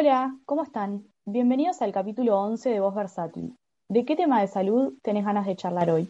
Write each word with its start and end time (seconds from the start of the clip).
Hola, 0.00 0.38
¿cómo 0.44 0.62
están? 0.62 1.08
Bienvenidos 1.26 1.82
al 1.82 1.90
capítulo 1.90 2.40
11 2.40 2.70
de 2.70 2.78
Voz 2.78 2.94
Versátil. 2.94 3.56
¿De 3.88 4.04
qué 4.04 4.14
tema 4.14 4.40
de 4.40 4.46
salud 4.46 4.94
tenés 5.02 5.24
ganas 5.24 5.44
de 5.44 5.56
charlar 5.56 5.90
hoy? 5.90 6.08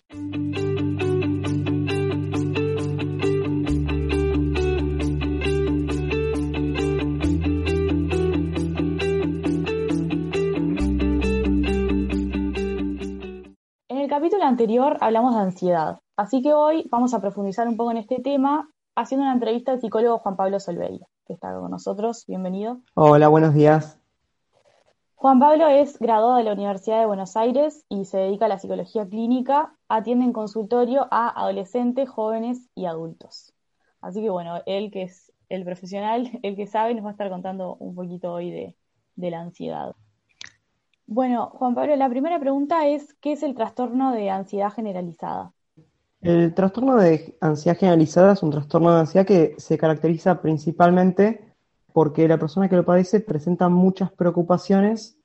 En 13.88 13.96
el 13.96 14.08
capítulo 14.10 14.44
anterior 14.44 14.98
hablamos 15.00 15.34
de 15.34 15.40
ansiedad, 15.40 15.98
así 16.18 16.42
que 16.42 16.52
hoy 16.52 16.86
vamos 16.90 17.14
a 17.14 17.22
profundizar 17.22 17.66
un 17.66 17.78
poco 17.78 17.92
en 17.92 17.96
este 17.96 18.20
tema 18.20 18.68
haciendo 18.94 19.24
una 19.24 19.32
entrevista 19.32 19.72
al 19.72 19.80
psicólogo 19.80 20.18
Juan 20.18 20.36
Pablo 20.36 20.60
Solveig, 20.60 21.00
que 21.28 21.34
está 21.34 21.54
con 21.54 21.70
nosotros. 21.70 22.24
Bienvenido. 22.26 22.80
Hola, 22.94 23.28
buenos 23.28 23.52
días. 23.52 24.00
Juan 25.14 25.38
Pablo 25.38 25.68
es 25.68 25.98
graduado 25.98 26.36
de 26.36 26.44
la 26.44 26.54
Universidad 26.54 27.00
de 27.00 27.06
Buenos 27.06 27.36
Aires 27.36 27.84
y 27.90 28.06
se 28.06 28.16
dedica 28.16 28.46
a 28.46 28.48
la 28.48 28.58
psicología 28.58 29.06
clínica. 29.06 29.74
Atiende 29.88 30.24
en 30.24 30.32
consultorio 30.32 31.06
a 31.10 31.28
adolescentes, 31.38 32.08
jóvenes 32.08 32.70
y 32.74 32.86
adultos. 32.86 33.52
Así 34.00 34.22
que 34.22 34.30
bueno, 34.30 34.62
él 34.64 34.90
que 34.90 35.02
es 35.02 35.30
el 35.50 35.64
profesional, 35.64 36.30
el 36.42 36.56
que 36.56 36.66
sabe, 36.66 36.94
nos 36.94 37.04
va 37.04 37.10
a 37.10 37.12
estar 37.12 37.28
contando 37.28 37.76
un 37.76 37.94
poquito 37.94 38.32
hoy 38.32 38.50
de, 38.50 38.76
de 39.16 39.30
la 39.30 39.40
ansiedad. 39.40 39.94
Bueno, 41.06 41.50
Juan 41.50 41.74
Pablo, 41.74 41.94
la 41.96 42.08
primera 42.08 42.40
pregunta 42.40 42.86
es, 42.86 43.12
¿qué 43.14 43.32
es 43.32 43.42
el 43.42 43.54
trastorno 43.54 44.12
de 44.12 44.30
ansiedad 44.30 44.72
generalizada? 44.72 45.52
El 46.20 46.52
trastorno 46.52 46.96
de 46.96 47.36
ansiedad 47.40 47.78
generalizada 47.78 48.32
es 48.32 48.42
un 48.42 48.50
trastorno 48.50 48.92
de 48.92 49.00
ansiedad 49.00 49.26
que 49.26 49.54
se 49.58 49.78
caracteriza 49.78 50.42
principalmente 50.42 51.54
porque 51.92 52.26
la 52.26 52.38
persona 52.38 52.68
que 52.68 52.76
lo 52.76 52.84
padece 52.84 53.20
presenta 53.20 53.68
muchas 53.68 54.10
preocupaciones 54.12 55.16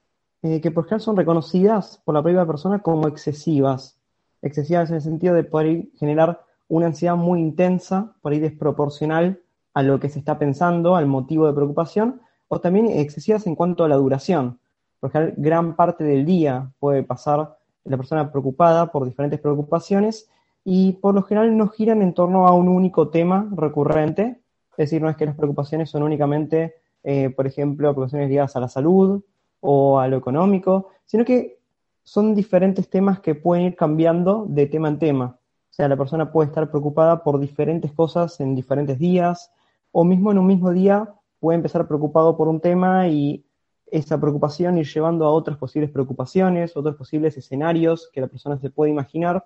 eh, 0.43 0.61
que 0.61 0.71
por 0.71 0.85
ejemplo 0.85 1.03
son 1.03 1.15
reconocidas 1.15 2.01
por 2.03 2.13
la 2.13 2.21
propia 2.21 2.45
persona 2.45 2.79
como 2.79 3.07
excesivas. 3.07 3.97
Excesivas 4.41 4.89
en 4.89 4.97
el 4.97 5.01
sentido 5.01 5.33
de 5.33 5.45
poder 5.45 5.87
generar 5.95 6.41
una 6.67 6.87
ansiedad 6.87 7.15
muy 7.15 7.39
intensa, 7.39 8.13
por 8.21 8.33
ahí 8.33 8.39
desproporcional 8.39 9.41
a 9.73 9.81
lo 9.81 9.99
que 9.99 10.09
se 10.09 10.19
está 10.19 10.37
pensando, 10.37 10.95
al 10.95 11.07
motivo 11.07 11.47
de 11.47 11.53
preocupación, 11.53 12.21
o 12.49 12.59
también 12.59 12.87
excesivas 12.87 13.47
en 13.47 13.55
cuanto 13.55 13.83
a 13.83 13.87
la 13.87 13.95
duración. 13.95 14.59
Porque 14.99 15.33
gran 15.37 15.75
parte 15.75 16.03
del 16.03 16.25
día 16.25 16.71
puede 16.79 17.03
pasar 17.03 17.57
la 17.83 17.97
persona 17.97 18.31
preocupada 18.31 18.91
por 18.91 19.05
diferentes 19.05 19.39
preocupaciones 19.39 20.29
y 20.63 20.93
por 20.93 21.15
lo 21.15 21.23
general 21.23 21.57
no 21.57 21.67
giran 21.67 22.01
en 22.01 22.13
torno 22.13 22.47
a 22.47 22.53
un 22.53 22.67
único 22.67 23.09
tema 23.09 23.49
recurrente, 23.55 24.41
es 24.71 24.77
decir, 24.77 25.01
no 25.01 25.09
es 25.09 25.17
que 25.17 25.25
las 25.25 25.35
preocupaciones 25.35 25.89
son 25.89 26.03
únicamente, 26.03 26.75
eh, 27.03 27.29
por 27.29 27.47
ejemplo, 27.47 27.93
preocupaciones 27.93 28.29
ligadas 28.29 28.55
a 28.55 28.59
la 28.59 28.69
salud 28.69 29.23
o 29.59 29.99
a 29.99 30.07
lo 30.07 30.17
económico, 30.17 30.89
sino 31.05 31.25
que 31.25 31.59
son 32.03 32.35
diferentes 32.35 32.89
temas 32.89 33.19
que 33.19 33.35
pueden 33.35 33.65
ir 33.65 33.75
cambiando 33.75 34.45
de 34.47 34.65
tema 34.65 34.87
en 34.87 34.99
tema. 34.99 35.37
O 35.69 35.73
sea, 35.73 35.87
la 35.87 35.97
persona 35.97 36.31
puede 36.31 36.47
estar 36.49 36.69
preocupada 36.69 37.23
por 37.23 37.39
diferentes 37.39 37.91
cosas 37.91 38.39
en 38.39 38.55
diferentes 38.55 38.99
días, 38.99 39.51
o 39.91 40.03
mismo 40.03 40.31
en 40.31 40.39
un 40.39 40.47
mismo 40.47 40.71
día 40.71 41.13
puede 41.39 41.57
empezar 41.57 41.87
preocupado 41.87 42.35
por 42.35 42.47
un 42.47 42.59
tema 42.59 43.07
y 43.07 43.45
esa 43.87 44.19
preocupación 44.19 44.77
ir 44.77 44.87
llevando 44.87 45.25
a 45.25 45.31
otras 45.31 45.57
posibles 45.57 45.91
preocupaciones, 45.91 46.75
otros 46.75 46.95
posibles 46.95 47.37
escenarios 47.37 48.09
que 48.11 48.21
la 48.21 48.27
persona 48.27 48.57
se 48.57 48.69
puede 48.69 48.91
imaginar. 48.91 49.45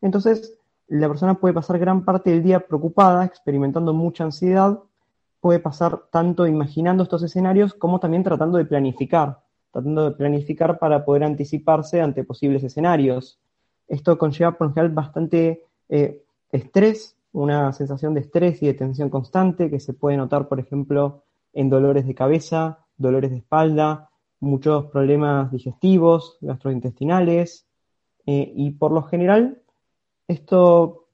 Entonces, 0.00 0.58
la 0.88 1.08
persona 1.08 1.34
puede 1.34 1.54
pasar 1.54 1.78
gran 1.78 2.04
parte 2.04 2.30
del 2.30 2.42
día 2.42 2.60
preocupada, 2.60 3.24
experimentando 3.24 3.92
mucha 3.92 4.24
ansiedad, 4.24 4.80
puede 5.40 5.58
pasar 5.58 6.02
tanto 6.10 6.46
imaginando 6.46 7.02
estos 7.02 7.22
escenarios 7.22 7.74
como 7.74 8.00
también 8.00 8.22
tratando 8.22 8.58
de 8.58 8.66
planificar, 8.66 9.40
tratando 9.70 10.10
de 10.10 10.16
planificar 10.16 10.78
para 10.78 11.04
poder 11.04 11.24
anticiparse 11.24 12.00
ante 12.00 12.24
posibles 12.24 12.62
escenarios. 12.64 13.40
Esto 13.88 14.18
conlleva 14.18 14.58
por 14.58 14.74
general 14.74 14.92
bastante 14.92 15.64
eh, 15.88 16.22
estrés, 16.50 17.16
una 17.32 17.72
sensación 17.72 18.14
de 18.14 18.20
estrés 18.20 18.62
y 18.62 18.66
de 18.66 18.74
tensión 18.74 19.08
constante 19.08 19.70
que 19.70 19.80
se 19.80 19.94
puede 19.94 20.16
notar, 20.16 20.48
por 20.48 20.60
ejemplo, 20.60 21.22
en 21.52 21.70
dolores 21.70 22.06
de 22.06 22.14
cabeza, 22.14 22.80
dolores 22.96 23.30
de 23.30 23.38
espalda, 23.38 24.10
muchos 24.40 24.86
problemas 24.86 25.50
digestivos, 25.52 26.38
gastrointestinales, 26.40 27.66
eh, 28.26 28.52
y 28.54 28.72
por 28.72 28.92
lo 28.92 29.02
general 29.04 29.59
esto 30.30 31.08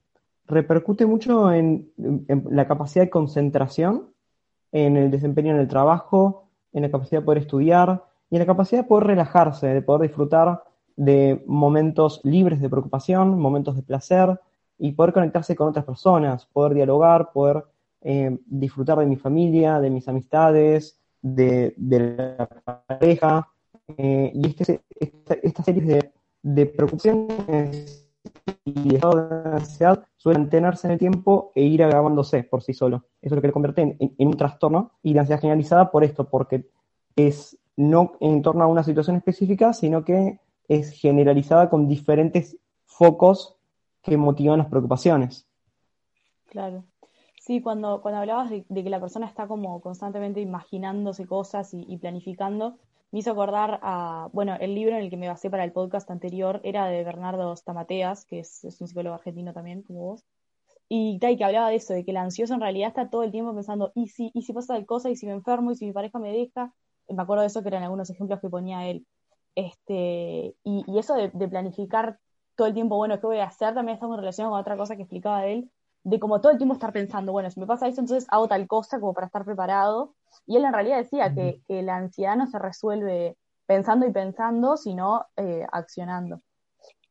repercute 0.47 1.07
mucho 1.07 1.53
en, 1.53 1.91
la 2.51 2.69
capacidad 2.69 3.05
de 3.05 3.11
concentración, 3.11 4.13
en 4.73 4.97
el 4.97 5.11
desempeño 5.11 5.53
en 5.53 5.61
el 5.61 5.69
trabajo, 5.69 6.49
en 6.73 6.83
la 6.83 6.91
capacidad 6.91 7.21
de 7.21 7.25
poder 7.25 7.43
estudiar 7.43 8.05
y 8.31 8.37
en 8.37 8.41
la 8.41 8.47
capacidad 8.47 8.83
de 8.83 8.89
poder 8.89 9.07
relajarse, 9.09 9.67
de 9.69 9.83
poder 9.83 10.03
disfrutar 10.03 10.63
de 10.97 11.43
momentos 11.47 12.21
libres 12.25 12.61
de 12.61 12.69
preocupación, 12.69 13.39
momentos 13.39 13.77
de 13.77 13.83
placer 13.83 14.39
y 14.79 14.93
poder 14.93 15.13
conectarse 15.13 15.57
con 15.57 15.69
otras 15.69 15.85
personas, 15.85 16.47
poder 16.47 16.75
dialogar, 16.75 17.33
poder 17.33 17.65
eh, 18.03 18.39
disfrutar 18.47 18.99
de 18.99 19.07
mi 19.07 19.17
familia, 19.17 19.81
de 19.81 19.91
mis 19.91 20.07
amistades, 20.09 21.01
de, 21.23 21.75
la 21.79 22.47
pareja. 22.87 23.49
Eh, 23.97 24.33
y 24.35 24.47
este, 24.49 24.83
esta, 25.01 25.35
esta, 25.43 25.63
serie 25.63 25.83
de, 25.83 26.13
de 26.43 26.67
preocupaciones 26.67 28.06
y 28.65 28.95
estado 28.95 29.29
de 29.29 29.51
ansiedad 29.51 30.07
suele 30.17 30.39
mantenerse 30.39 30.87
en 30.87 30.93
el 30.93 30.99
tiempo 30.99 31.53
e 31.55 31.63
ir 31.63 31.83
agravándose 31.83 32.45
por 32.45 32.63
sí 32.63 32.73
solo. 32.75 33.05
Eso 33.21 33.35
es 33.35 33.37
lo 33.37 33.41
que 33.41 33.49
le 33.49 33.53
convierte 33.53 33.97
en, 33.99 34.15
un 34.27 34.37
trastorno 34.37 34.93
y 35.03 35.15
la 35.15 35.23
ansiedad 35.23 35.41
generalizada 35.41 35.91
por 35.91 36.05
esto, 36.05 36.29
porque 36.29 36.69
es 37.17 37.59
no 37.77 38.13
en 38.21 38.43
torno 38.43 38.65
a 38.65 38.69
una 38.69 38.83
situación 38.83 39.17
específica, 39.17 39.73
sino 39.73 40.05
que 40.05 40.41
es 40.69 40.91
generalizada 40.91 41.69
con 41.69 41.89
diferentes 41.89 42.57
focos 42.85 43.57
que 44.03 44.17
motivan 44.17 44.59
las 44.59 44.69
preocupaciones. 44.69 45.47
Claro. 46.47 46.85
Sí, 47.41 47.61
cuando, 47.61 48.01
cuando 48.01 48.21
hablabas 48.21 48.51
de, 48.51 48.65
que 48.65 48.91
la 48.91 49.01
persona 49.01 49.27
está 49.27 49.47
como 49.47 49.81
constantemente 49.81 50.41
imaginándose 50.41 51.27
cosas 51.27 51.73
y 51.75 51.97
planificando, 51.99 52.79
me 53.13 53.21
hizo 53.21 53.31
acordar 53.31 53.79
a, 53.83 54.29
bueno, 54.33 54.57
el 54.61 54.75
libro 54.75 54.97
en 54.97 55.03
el 55.03 55.11
que 55.11 55.17
me 55.17 55.29
basé 55.29 55.51
para 55.51 55.65
el 55.65 55.73
podcast 55.73 56.11
anterior 56.11 56.61
era 56.65 56.87
de 56.87 57.05
Bernardo 57.05 57.55
Stamateas, 57.57 58.25
que 58.25 58.41
es, 58.41 58.65
un 58.81 58.89
psicólogo 58.89 59.15
argentino 59.15 59.53
también, 59.53 59.83
como 59.83 60.01
vos, 60.01 60.25
y, 60.89 61.19
que 61.19 61.45
hablaba 61.45 61.71
de 61.71 61.77
eso, 61.77 61.95
de 61.95 62.05
que 62.05 62.13
el 62.13 62.17
ansioso 62.17 62.55
en 62.55 62.61
realidad 62.61 62.89
está 62.89 63.11
todo 63.11 63.23
el 63.25 63.33
tiempo 63.33 63.55
pensando, 63.55 63.93
¿y 63.95 64.09
si, 64.09 64.31
y 64.35 64.43
si 64.43 64.53
pasa 64.53 64.75
tal 64.75 64.87
cosa? 64.87 65.11
¿Y 65.11 65.17
si 65.17 65.27
me 65.27 65.33
enfermo? 65.33 65.73
¿Y 65.73 65.77
si 65.77 65.87
mi 65.87 65.93
pareja 65.93 66.19
me 66.19 66.33
deja? 66.33 66.73
Me 67.09 67.23
acuerdo 67.23 67.43
de 67.43 67.49
eso 67.49 67.63
que 67.63 67.69
eran 67.69 67.83
algunos 67.83 68.11
ejemplos 68.11 68.41
que 68.41 68.49
ponía 68.49 68.87
él. 68.87 69.07
Este, 69.57 70.55
y, 70.65 70.85
eso 70.99 71.15
de, 71.15 71.31
planificar 71.49 72.19
todo 72.57 72.69
el 72.69 72.75
tiempo, 72.75 72.97
bueno, 72.97 73.19
¿qué 73.21 73.27
voy 73.27 73.39
a 73.39 73.47
hacer? 73.47 73.75
También 73.75 73.95
está 73.95 74.07
en 74.07 74.17
relación 74.17 74.51
con 74.51 74.59
otra 74.61 74.77
cosa 74.77 74.97
que 74.97 75.03
explicaba 75.03 75.47
él, 75.47 75.71
de 76.05 76.21
como 76.21 76.41
todo 76.41 76.53
el 76.53 76.59
tiempo 76.59 76.75
estar 76.75 76.93
pensando, 76.93 77.33
bueno, 77.33 77.51
si 77.51 77.61
me 77.61 77.67
pasa 77.67 77.89
eso, 77.89 78.01
entonces 78.01 78.27
hago 78.31 78.49
tal 78.49 78.67
cosa 78.69 79.01
como 79.01 79.15
para 79.15 79.27
estar 79.27 79.45
preparado. 79.45 80.15
Y 80.47 80.57
él 80.57 80.65
en 80.65 80.73
realidad 80.73 80.99
decía 80.99 81.35
que, 81.35 81.61
la 81.83 81.97
ansiedad 81.97 82.37
no 82.37 82.47
se 82.47 82.59
resuelve 82.59 83.37
pensando 83.67 84.07
y 84.07 84.13
pensando, 84.13 84.77
sino 84.77 85.27
eh, 85.37 85.67
accionando. 85.73 86.41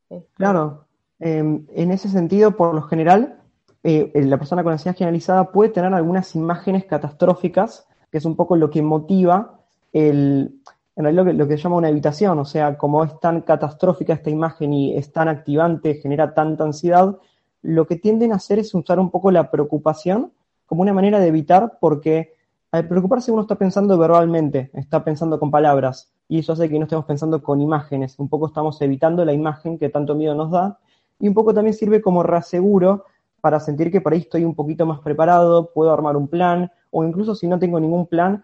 Este, 0.09 0.33
claro, 0.35 0.85
em, 1.19 1.65
en 1.73 1.91
ese 1.91 2.09
sentido, 2.09 2.55
por 2.55 2.73
lo 2.73 2.83
general, 2.83 3.39
eh, 3.83 4.11
la 4.15 4.37
persona 4.37 4.63
con 4.63 4.71
ansiedad 4.71 4.97
generalizada 4.97 5.51
puede 5.51 5.69
tener 5.69 5.93
algunas 5.93 6.35
imágenes 6.35 6.85
catastróficas, 6.85 7.87
que 8.11 8.17
es 8.17 8.25
un 8.25 8.35
poco 8.35 8.55
lo 8.55 8.69
que 8.69 8.81
motiva 8.81 9.59
el, 9.91 10.61
en 10.95 11.03
realidad 11.03 11.23
lo 11.23 11.31
que, 11.31 11.37
lo 11.37 11.47
que 11.47 11.57
se 11.57 11.63
llama 11.63 11.75
una 11.75 11.89
evitación, 11.89 12.39
o 12.39 12.45
sea, 12.45 12.77
como 12.77 13.03
es 13.03 13.19
tan 13.19 13.41
catastrófica 13.41 14.13
esta 14.13 14.29
imagen 14.29 14.73
y 14.73 14.95
es 14.95 15.11
tan 15.11 15.27
activante, 15.27 15.95
genera 15.95 16.33
tanta 16.33 16.63
ansiedad, 16.63 17.17
lo 17.61 17.85
que 17.85 17.97
tienden 17.97 18.31
a 18.31 18.35
hacer 18.35 18.59
es 18.59 18.73
usar 18.73 18.99
un 18.99 19.11
poco 19.11 19.31
la 19.31 19.51
preocupación 19.51 20.31
como 20.65 20.81
una 20.81 20.93
manera 20.93 21.19
de 21.19 21.27
evitar, 21.27 21.77
porque 21.79 22.33
al 22.75 22.87
preocuparse 22.87 23.31
uno 23.31 23.43
está 23.43 23.55
pensando 23.55 23.97
verbalmente, 23.97 24.69
está 24.73 25.03
pensando 25.03 25.39
con 25.39 25.49
palabras, 25.49 26.11
y 26.27 26.39
eso 26.39 26.53
hace 26.53 26.69
que 26.69 26.77
no 26.77 26.83
estemos 26.83 27.05
pensando 27.05 27.41
con 27.41 27.61
imágenes. 27.61 28.19
Un 28.19 28.27
poco 28.27 28.47
estamos 28.47 28.81
evitando 28.81 29.23
la 29.23 29.33
imagen 29.33 29.77
que 29.77 29.89
tanto 29.89 30.13
miedo 30.13 30.35
nos 30.35 30.51
da, 30.51 30.79
y 31.19 31.27
un 31.27 31.33
poco 31.33 31.53
también 31.53 31.73
sirve 31.73 32.01
como 32.01 32.21
reaseguro 32.21 33.05
para 33.39 33.59
sentir 33.59 33.91
que 33.91 34.01
por 34.01 34.11
ahí 34.11 34.19
estoy 34.19 34.43
un 34.43 34.55
poquito 34.55 34.85
más 34.85 34.99
preparado, 34.99 35.71
puedo 35.73 35.91
armar 35.91 36.17
un 36.17 36.27
plan, 36.27 36.69
o 36.91 37.03
incluso 37.05 37.33
si 37.33 37.47
no 37.47 37.59
tengo 37.59 37.79
ningún 37.79 38.07
plan, 38.07 38.43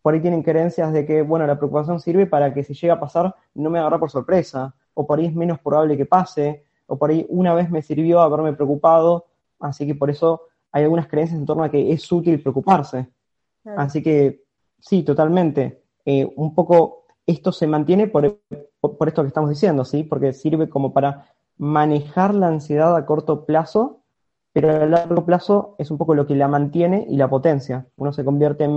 por 0.00 0.14
ahí 0.14 0.20
tienen 0.20 0.42
creencias 0.42 0.92
de 0.92 1.04
que, 1.04 1.20
bueno, 1.22 1.46
la 1.46 1.58
preocupación 1.58 2.00
sirve 2.00 2.26
para 2.26 2.54
que 2.54 2.62
si 2.62 2.72
llega 2.72 2.94
a 2.94 3.00
pasar 3.00 3.34
no 3.54 3.68
me 3.68 3.78
agarra 3.78 3.98
por 3.98 4.10
sorpresa, 4.10 4.74
o 4.94 5.06
por 5.06 5.18
ahí 5.18 5.26
es 5.26 5.34
menos 5.34 5.58
probable 5.58 5.96
que 5.96 6.06
pase, 6.06 6.64
o 6.86 6.96
por 6.96 7.10
ahí 7.10 7.26
una 7.28 7.52
vez 7.52 7.70
me 7.70 7.82
sirvió 7.82 8.20
haberme 8.20 8.52
preocupado, 8.54 9.26
así 9.60 9.86
que 9.86 9.94
por 9.94 10.08
eso 10.08 10.42
hay 10.72 10.84
algunas 10.84 11.08
creencias 11.08 11.38
en 11.38 11.44
torno 11.44 11.64
a 11.64 11.70
que 11.70 11.92
es 11.92 12.10
útil 12.10 12.40
preocuparse. 12.40 13.08
Así 13.76 14.02
que 14.02 14.44
sí, 14.78 15.02
totalmente. 15.02 15.82
Eh, 16.04 16.30
un 16.36 16.54
poco 16.54 17.06
esto 17.26 17.50
se 17.50 17.66
mantiene 17.66 18.06
por, 18.06 18.40
por, 18.80 19.08
esto 19.08 19.22
que 19.22 19.28
estamos 19.28 19.50
diciendo, 19.50 19.84
¿sí? 19.84 20.04
Porque 20.04 20.32
sirve 20.32 20.68
como 20.68 20.92
para 20.92 21.32
manejar 21.58 22.34
la 22.34 22.48
ansiedad 22.48 22.96
a 22.96 23.06
corto 23.06 23.44
plazo, 23.44 24.02
pero 24.52 24.70
a 24.70 24.86
largo 24.86 25.24
plazo 25.24 25.74
es 25.78 25.90
un 25.90 25.98
poco 25.98 26.14
lo 26.14 26.26
que 26.26 26.36
la 26.36 26.48
mantiene 26.48 27.04
y 27.08 27.16
la 27.16 27.28
potencia. 27.28 27.86
Uno 27.96 28.12
se 28.12 28.24
convierte 28.24 28.68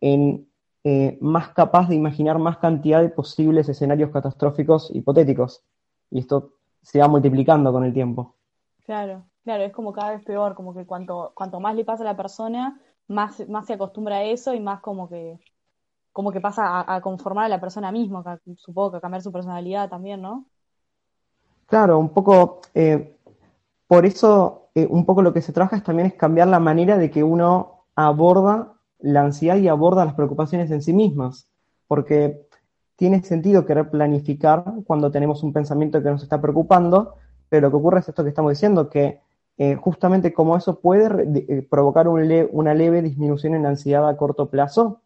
en, 0.00 0.48
eh, 0.84 1.18
más 1.20 1.48
capaz 1.50 1.88
de 1.88 1.96
imaginar 1.96 2.38
más 2.38 2.58
cantidad 2.58 3.02
de 3.02 3.08
posibles 3.08 3.68
escenarios 3.68 4.10
catastróficos 4.10 4.90
hipotéticos. 4.94 5.64
Y 6.10 6.20
esto 6.20 6.54
se 6.82 7.00
va 7.00 7.08
multiplicando 7.08 7.72
con 7.72 7.84
el 7.84 7.92
tiempo. 7.92 8.36
Claro, 8.84 9.24
claro, 9.44 9.64
es 9.64 9.72
como 9.72 9.92
cada 9.92 10.12
vez 10.12 10.24
peor, 10.24 10.54
como 10.54 10.74
que 10.74 10.86
cuanto, 10.86 11.32
cuanto 11.34 11.60
más 11.60 11.74
le 11.74 11.84
pasa 11.84 12.02
a 12.02 12.06
la 12.06 12.16
persona, 12.16 12.80
más, 13.08 13.48
más 13.48 13.66
se 13.66 13.74
acostumbra 13.74 14.16
a 14.16 14.24
eso 14.24 14.54
y 14.54 14.60
más 14.60 14.80
como 14.80 15.08
que, 15.08 15.38
como 16.12 16.32
que 16.32 16.40
pasa 16.40 16.84
a, 16.86 17.00
conformar 17.00 17.46
a 17.46 17.48
la 17.48 17.60
persona 17.60 17.90
misma, 17.90 18.22
supongo 18.56 18.92
que 18.92 18.96
a 18.98 19.00
cambiar 19.00 19.22
su 19.22 19.32
personalidad 19.32 19.88
también, 19.88 20.20
¿no? 20.22 20.46
Claro, 21.66 21.98
un 21.98 22.10
poco, 22.10 22.60
eh, 22.74 23.16
por 23.86 24.04
eso, 24.04 24.68
eh, 24.74 24.86
un 24.88 25.06
poco 25.06 25.22
lo 25.22 25.32
que 25.32 25.40
se 25.40 25.52
trabaja 25.52 25.76
es 25.76 25.82
también 25.82 26.06
es 26.06 26.14
cambiar 26.14 26.48
la 26.48 26.60
manera 26.60 26.98
de 26.98 27.10
que 27.10 27.22
uno 27.22 27.86
aborda 27.94 28.74
la 28.98 29.22
ansiedad 29.22 29.56
y 29.56 29.68
aborda 29.68 30.04
las 30.04 30.14
preocupaciones 30.14 30.70
en 30.70 30.82
sí 30.82 30.92
mismas, 30.92 31.48
porque 31.88 32.46
tiene 32.96 33.22
sentido 33.22 33.66
querer 33.66 33.90
planificar 33.90 34.64
cuando 34.86 35.10
tenemos 35.10 35.42
un 35.42 35.52
pensamiento 35.52 36.02
que 36.02 36.10
nos 36.10 36.22
está 36.22 36.40
preocupando, 36.40 37.16
pero 37.48 37.62
lo 37.62 37.70
que 37.70 37.76
ocurre 37.76 38.00
es 38.00 38.08
esto 38.08 38.22
que 38.22 38.28
estamos 38.28 38.52
diciendo, 38.52 38.88
que 38.88 39.20
eh, 39.64 39.76
justamente 39.76 40.32
como 40.32 40.56
eso 40.56 40.80
puede 40.80 41.06
eh, 41.48 41.62
provocar 41.62 42.08
una 42.08 42.74
leve 42.74 43.00
disminución 43.00 43.54
en 43.54 43.62
la 43.62 43.68
ansiedad 43.68 44.08
a 44.08 44.16
corto 44.16 44.50
plazo, 44.50 45.02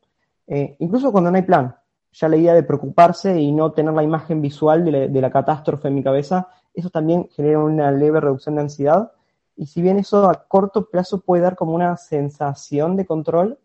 eh, 0.47 0.77
incluso 0.79 1.13
cuando 1.13 1.31
no 1.31 1.37
hay 1.37 1.43
plan. 1.43 1.77
Ya 2.11 2.27
la 2.31 2.39
idea 2.39 2.55
de 2.55 2.63
preocuparse 2.63 3.39
y 3.39 3.53
no 3.53 3.73
tener 3.73 3.93
la 3.93 4.03
imagen 4.03 4.41
visual 4.41 4.83
de 4.83 5.21
la, 5.21 5.31
catástrofe 5.31 5.89
en 5.89 5.95
mi 5.97 6.03
cabeza, 6.03 6.49
eso 6.73 6.89
también 6.89 7.29
genera 7.37 7.59
una 7.59 7.91
leve 7.91 8.19
reducción 8.19 8.55
de 8.55 8.63
ansiedad. 8.63 9.13
Y 9.57 9.67
si 9.67 9.83
bien 9.83 9.99
eso 9.99 10.27
a 10.27 10.47
corto 10.49 10.89
plazo 10.89 11.21
puede 11.21 11.43
dar 11.43 11.55
como 11.55 11.75
una 11.75 11.99
sensación 11.99 12.97
de 12.97 13.05
control, 13.05 13.59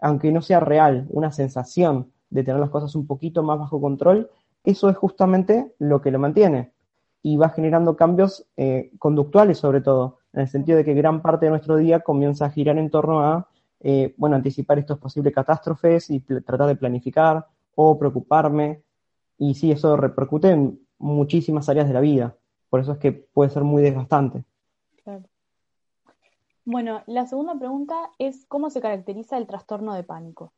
aunque 0.00 0.32
no 0.32 0.40
sea 0.40 0.60
real, 0.60 1.08
una 1.10 1.30
sensación 1.30 2.10
de 2.30 2.42
tener 2.42 2.58
las 2.58 2.70
cosas 2.70 2.94
un 2.94 3.06
poquito 3.06 3.42
más 3.42 3.58
bajo 3.58 3.82
control, 3.82 4.30
eso 4.64 4.88
es 4.88 4.96
justamente 4.96 5.74
lo 5.78 6.00
que 6.00 6.10
lo 6.10 6.18
mantiene 6.18 6.72
y 7.20 7.36
va 7.36 7.50
generando 7.50 7.96
cambios 7.96 8.46
conductuales 8.98 9.58
sobre 9.58 9.82
todo, 9.82 10.17
en 10.32 10.40
el 10.40 10.48
sentido 10.48 10.78
de 10.78 10.84
que 10.84 10.94
gran 10.94 11.22
parte 11.22 11.46
de 11.46 11.50
nuestro 11.50 11.76
día 11.76 12.00
comienza 12.00 12.46
a 12.46 12.50
girar 12.50 12.78
en 12.78 12.90
torno 12.90 13.20
a, 13.20 13.48
eh, 13.80 14.14
bueno, 14.16 14.36
anticipar 14.36 14.78
estos 14.78 14.98
posibles 14.98 15.34
catástrofes 15.34 16.10
y 16.10 16.20
tratar 16.20 16.66
de 16.66 16.76
planificar 16.76 17.46
o 17.74 17.98
preocuparme. 17.98 18.82
Y 19.38 19.54
sí, 19.54 19.70
eso 19.70 19.96
repercute 19.96 20.50
en 20.50 20.80
muchísimas 20.98 21.68
áreas 21.68 21.88
de 21.88 21.94
la 21.94 22.00
vida. 22.00 22.36
Por 22.68 22.80
eso 22.80 22.92
es 22.92 22.98
que 22.98 23.12
puede 23.12 23.50
ser 23.50 23.64
muy 23.64 23.82
desgastante. 23.82 24.44
Bueno, 26.64 27.02
la 27.06 27.24
segunda 27.24 27.58
pregunta 27.58 28.10
es 28.18 28.44
cómo 28.44 28.68
se 28.68 28.82
caracteriza 28.82 29.38
el 29.38 29.46
trastorno 29.46 29.94
de 29.94 30.04
pánico. 30.04 30.52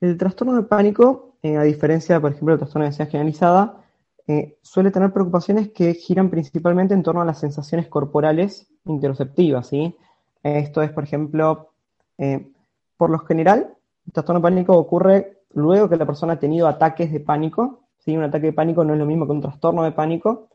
El 0.00 0.16
trastorno 0.16 0.54
de 0.54 0.62
pánico, 0.62 1.36
eh, 1.42 1.58
a 1.58 1.62
diferencia, 1.62 2.18
por 2.20 2.32
ejemplo, 2.32 2.52
del 2.52 2.60
trastorno 2.60 2.84
de 2.84 2.88
ansiedad 2.88 3.10
generalizada, 3.10 3.82
eh, 4.28 4.58
suele 4.62 4.90
tener 4.90 5.12
preocupaciones 5.12 5.70
que 5.70 5.94
giran 5.94 6.30
principalmente 6.30 6.94
en 6.94 7.02
torno 7.02 7.22
a 7.22 7.24
las 7.24 7.38
sensaciones 7.38 7.88
corporales 7.88 8.68
interoceptivas, 8.84 9.68
¿sí? 9.68 9.96
Esto 10.42 10.82
es, 10.82 10.90
por 10.90 11.04
ejemplo, 11.04 11.70
eh, 12.18 12.50
por 12.96 13.10
lo 13.10 13.18
general, 13.20 13.74
el 14.06 14.12
trastorno 14.12 14.42
pánico 14.42 14.76
ocurre 14.76 15.42
luego 15.52 15.88
que 15.88 15.96
la 15.96 16.06
persona 16.06 16.34
ha 16.34 16.38
tenido 16.38 16.68
ataques 16.68 17.12
de 17.12 17.20
pánico, 17.20 17.84
¿sí? 17.98 18.16
Un 18.16 18.24
ataque 18.24 18.46
de 18.46 18.52
pánico 18.52 18.84
no 18.84 18.92
es 18.94 18.98
lo 18.98 19.06
mismo 19.06 19.26
que 19.26 19.32
un 19.32 19.40
trastorno 19.40 19.82
de 19.82 19.92
pánico. 19.92 20.48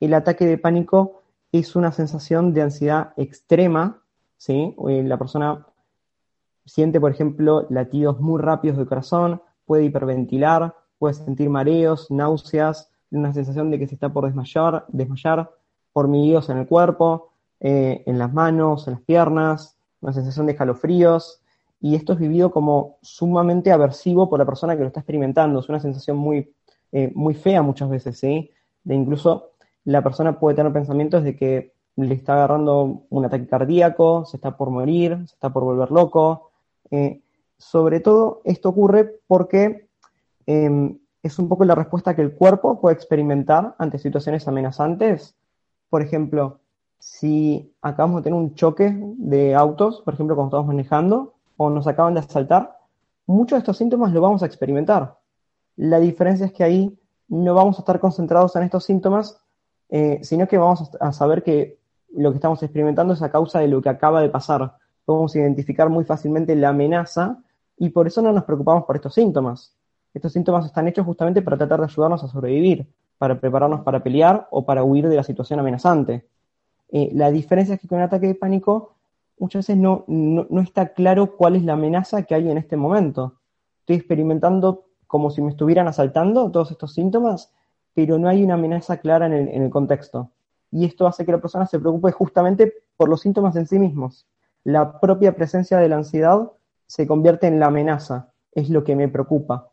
El 0.00 0.14
ataque 0.14 0.46
de 0.46 0.58
pánico 0.58 1.22
es 1.50 1.76
una 1.76 1.92
sensación 1.92 2.52
de 2.52 2.62
ansiedad 2.62 3.12
extrema, 3.16 4.02
¿sí? 4.36 4.74
Eh, 4.88 5.02
la 5.02 5.18
persona 5.18 5.66
siente, 6.64 7.00
por 7.00 7.10
ejemplo, 7.10 7.66
latidos 7.70 8.20
muy 8.20 8.40
rápidos 8.40 8.76
del 8.76 8.86
corazón, 8.86 9.42
puede 9.64 9.84
hiperventilar, 9.84 10.74
puede 10.98 11.14
sentir 11.14 11.48
mareos, 11.48 12.10
náuseas, 12.10 12.90
una 13.10 13.32
sensación 13.32 13.70
de 13.70 13.78
que 13.78 13.86
se 13.86 13.94
está 13.94 14.08
por 14.10 14.24
desmayar, 14.24 14.84
desmayar, 14.88 15.50
hormigueos 15.92 16.48
en 16.50 16.58
el 16.58 16.66
cuerpo, 16.66 17.30
eh, 17.60 18.02
en 18.06 18.18
las 18.18 18.32
manos, 18.32 18.86
en 18.86 18.94
las 18.94 19.02
piernas, 19.02 19.76
una 20.00 20.12
sensación 20.12 20.46
de 20.46 20.52
escalofríos, 20.52 21.40
y 21.80 21.94
esto 21.94 22.12
es 22.12 22.18
vivido 22.18 22.50
como 22.50 22.98
sumamente 23.02 23.72
aversivo 23.72 24.28
por 24.28 24.38
la 24.38 24.46
persona 24.46 24.74
que 24.76 24.82
lo 24.82 24.88
está 24.88 25.00
experimentando, 25.00 25.60
es 25.60 25.68
una 25.68 25.80
sensación 25.80 26.16
muy, 26.16 26.52
eh, 26.92 27.10
muy 27.14 27.34
fea 27.34 27.62
muchas 27.62 27.88
veces, 27.88 28.18
¿sí? 28.18 28.50
De 28.84 28.94
incluso 28.94 29.50
la 29.84 30.02
persona 30.02 30.38
puede 30.38 30.56
tener 30.56 30.72
pensamientos 30.72 31.24
de 31.24 31.36
que 31.36 31.72
le 31.96 32.14
está 32.14 32.34
agarrando 32.34 33.02
un 33.10 33.24
ataque 33.24 33.46
cardíaco, 33.46 34.24
se 34.24 34.36
está 34.36 34.56
por 34.56 34.70
morir, 34.70 35.16
se 35.26 35.34
está 35.34 35.52
por 35.52 35.64
volver 35.64 35.90
loco. 35.90 36.50
Eh, 36.90 37.22
sobre 37.56 38.00
todo 38.00 38.40
esto 38.44 38.68
ocurre 38.68 39.18
porque 39.26 39.88
em, 40.46 40.98
es 41.22 41.38
un 41.38 41.48
poco 41.48 41.64
la 41.64 41.74
respuesta 41.74 42.14
que 42.14 42.22
el 42.22 42.34
cuerpo 42.34 42.80
puede 42.80 42.94
experimentar 42.94 43.74
ante 43.78 43.98
situaciones 43.98 44.46
amenazantes. 44.48 45.36
Por 45.90 46.02
ejemplo, 46.02 46.60
si 46.98 47.74
acabamos 47.82 48.18
de 48.18 48.24
tener 48.24 48.38
un 48.38 48.54
choque 48.54 48.96
de 49.16 49.54
autos, 49.54 50.02
por 50.02 50.14
ejemplo, 50.14 50.36
cuando 50.36 50.56
estamos 50.56 50.66
manejando, 50.68 51.34
o 51.56 51.70
nos 51.70 51.86
acaban 51.86 52.14
de 52.14 52.20
asaltar, 52.20 52.78
muchos 53.26 53.56
de 53.56 53.60
estos 53.60 53.76
síntomas 53.76 54.12
lo 54.12 54.20
vamos 54.20 54.42
a 54.42 54.46
experimentar. 54.46 55.18
La 55.76 56.00
diferencia 56.00 56.46
es 56.46 56.52
que 56.52 56.64
ahí 56.64 56.98
no 57.28 57.54
vamos 57.54 57.76
a 57.78 57.82
estar 57.82 58.00
concentrados 58.00 58.56
en 58.56 58.62
estos 58.62 58.84
síntomas, 58.84 59.40
eh, 59.90 60.20
sino 60.22 60.48
que 60.48 60.58
vamos 60.58 60.90
a 61.00 61.12
saber 61.12 61.42
que 61.42 61.78
lo 62.14 62.30
que 62.30 62.36
estamos 62.36 62.62
experimentando 62.62 63.14
es 63.14 63.22
a 63.22 63.30
causa 63.30 63.60
de 63.60 63.68
lo 63.68 63.82
que 63.82 63.88
acaba 63.88 64.22
de 64.22 64.28
pasar. 64.28 64.76
Podemos 65.04 65.34
identificar 65.36 65.88
muy 65.88 66.04
fácilmente 66.04 66.54
la 66.56 66.70
amenaza 66.70 67.42
y 67.76 67.90
por 67.90 68.06
eso 68.06 68.22
no 68.22 68.32
nos 68.32 68.44
preocupamos 68.44 68.84
por 68.84 68.96
estos 68.96 69.14
síntomas. 69.14 69.77
Estos 70.14 70.32
síntomas 70.32 70.66
están 70.66 70.88
hechos 70.88 71.04
justamente 71.06 71.42
para 71.42 71.56
tratar 71.56 71.80
de 71.80 71.86
ayudarnos 71.86 72.24
a 72.24 72.28
sobrevivir, 72.28 72.86
para 73.18 73.40
prepararnos 73.40 73.80
para 73.80 74.02
pelear 74.02 74.48
o 74.50 74.64
para 74.64 74.84
huir 74.84 75.08
de 75.08 75.16
la 75.16 75.22
situación 75.22 75.60
amenazante. 75.60 76.26
Eh, 76.90 77.10
la 77.14 77.30
diferencia 77.30 77.74
es 77.74 77.80
que 77.80 77.88
con 77.88 77.98
un 77.98 78.04
ataque 78.04 78.26
de 78.26 78.34
pánico 78.34 78.94
muchas 79.38 79.66
veces 79.66 79.76
no, 79.76 80.04
no, 80.08 80.60
está 80.60 80.94
claro 80.94 81.36
cuál 81.36 81.56
es 81.56 81.64
la 81.64 81.74
amenaza 81.74 82.22
que 82.22 82.34
hay 82.34 82.50
en 82.50 82.58
este 82.58 82.76
momento. 82.76 83.40
Estoy 83.80 83.96
experimentando 83.96 84.86
como 85.06 85.30
si 85.30 85.40
me 85.42 85.50
estuvieran 85.50 85.88
asaltando 85.88 86.50
todos 86.50 86.70
estos 86.70 86.92
síntomas 86.92 87.52
pero 87.98 88.16
no 88.16 88.28
hay 88.28 88.44
una 88.44 88.54
amenaza 88.54 88.98
clara 88.98 89.26
en 89.26 89.60
el, 89.60 89.70
contexto. 89.70 90.30
Y 90.70 90.84
esto 90.84 91.08
hace 91.08 91.26
que 91.26 91.32
la 91.32 91.40
persona 91.40 91.66
se 91.66 91.80
preocupe 91.80 92.12
justamente 92.12 92.72
por 92.96 93.08
los 93.08 93.22
síntomas 93.22 93.56
en 93.56 93.66
sí 93.66 93.76
mismos. 93.76 94.24
La 94.62 95.00
propia 95.00 95.34
presencia 95.34 95.78
de 95.78 95.88
la 95.88 95.96
ansiedad 95.96 96.48
se 96.86 97.08
convierte 97.08 97.48
en 97.48 97.58
la 97.58 97.66
amenaza, 97.66 98.28
es 98.52 98.70
lo 98.70 98.84
que 98.84 98.94
me 98.94 99.08
preocupa. 99.08 99.72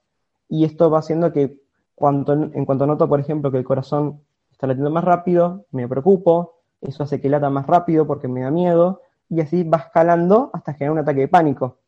Y 0.55 0.63
esto 0.63 0.89
va 0.89 0.99
haciendo 0.99 1.33
que 1.33 1.59
cuando, 1.95 2.31
en 2.31 2.63
cuanto 2.63 2.87
noto, 2.87 3.09
por 3.09 3.19
ejemplo, 3.19 3.51
que 3.51 3.57
el 3.57 3.65
corazón 3.65 4.21
está 4.49 4.67
latiendo 4.67 4.89
más 4.89 5.03
rápido, 5.03 5.65
me 5.71 5.85
preocupo, 5.85 6.61
eso 6.79 7.03
hace 7.03 7.19
que 7.19 7.27
lata 7.27 7.49
más 7.49 7.67
rápido 7.67 8.07
porque 8.07 8.29
me 8.29 8.39
da 8.39 8.51
miedo, 8.51 9.01
y 9.27 9.41
así 9.41 9.63
va 9.63 9.79
escalando 9.79 10.51
hasta 10.53 10.71
generar 10.71 10.93
un 10.93 10.99
ataque 10.99 11.19
de 11.19 11.27
pánico. 11.27 11.79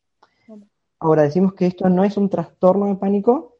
Ahora 1.00 1.22
decimos 1.22 1.54
que 1.54 1.64
esto 1.64 1.88
no 1.88 2.04
es 2.04 2.18
un 2.18 2.28
trastorno 2.28 2.88
de 2.88 2.96
pánico, 2.96 3.56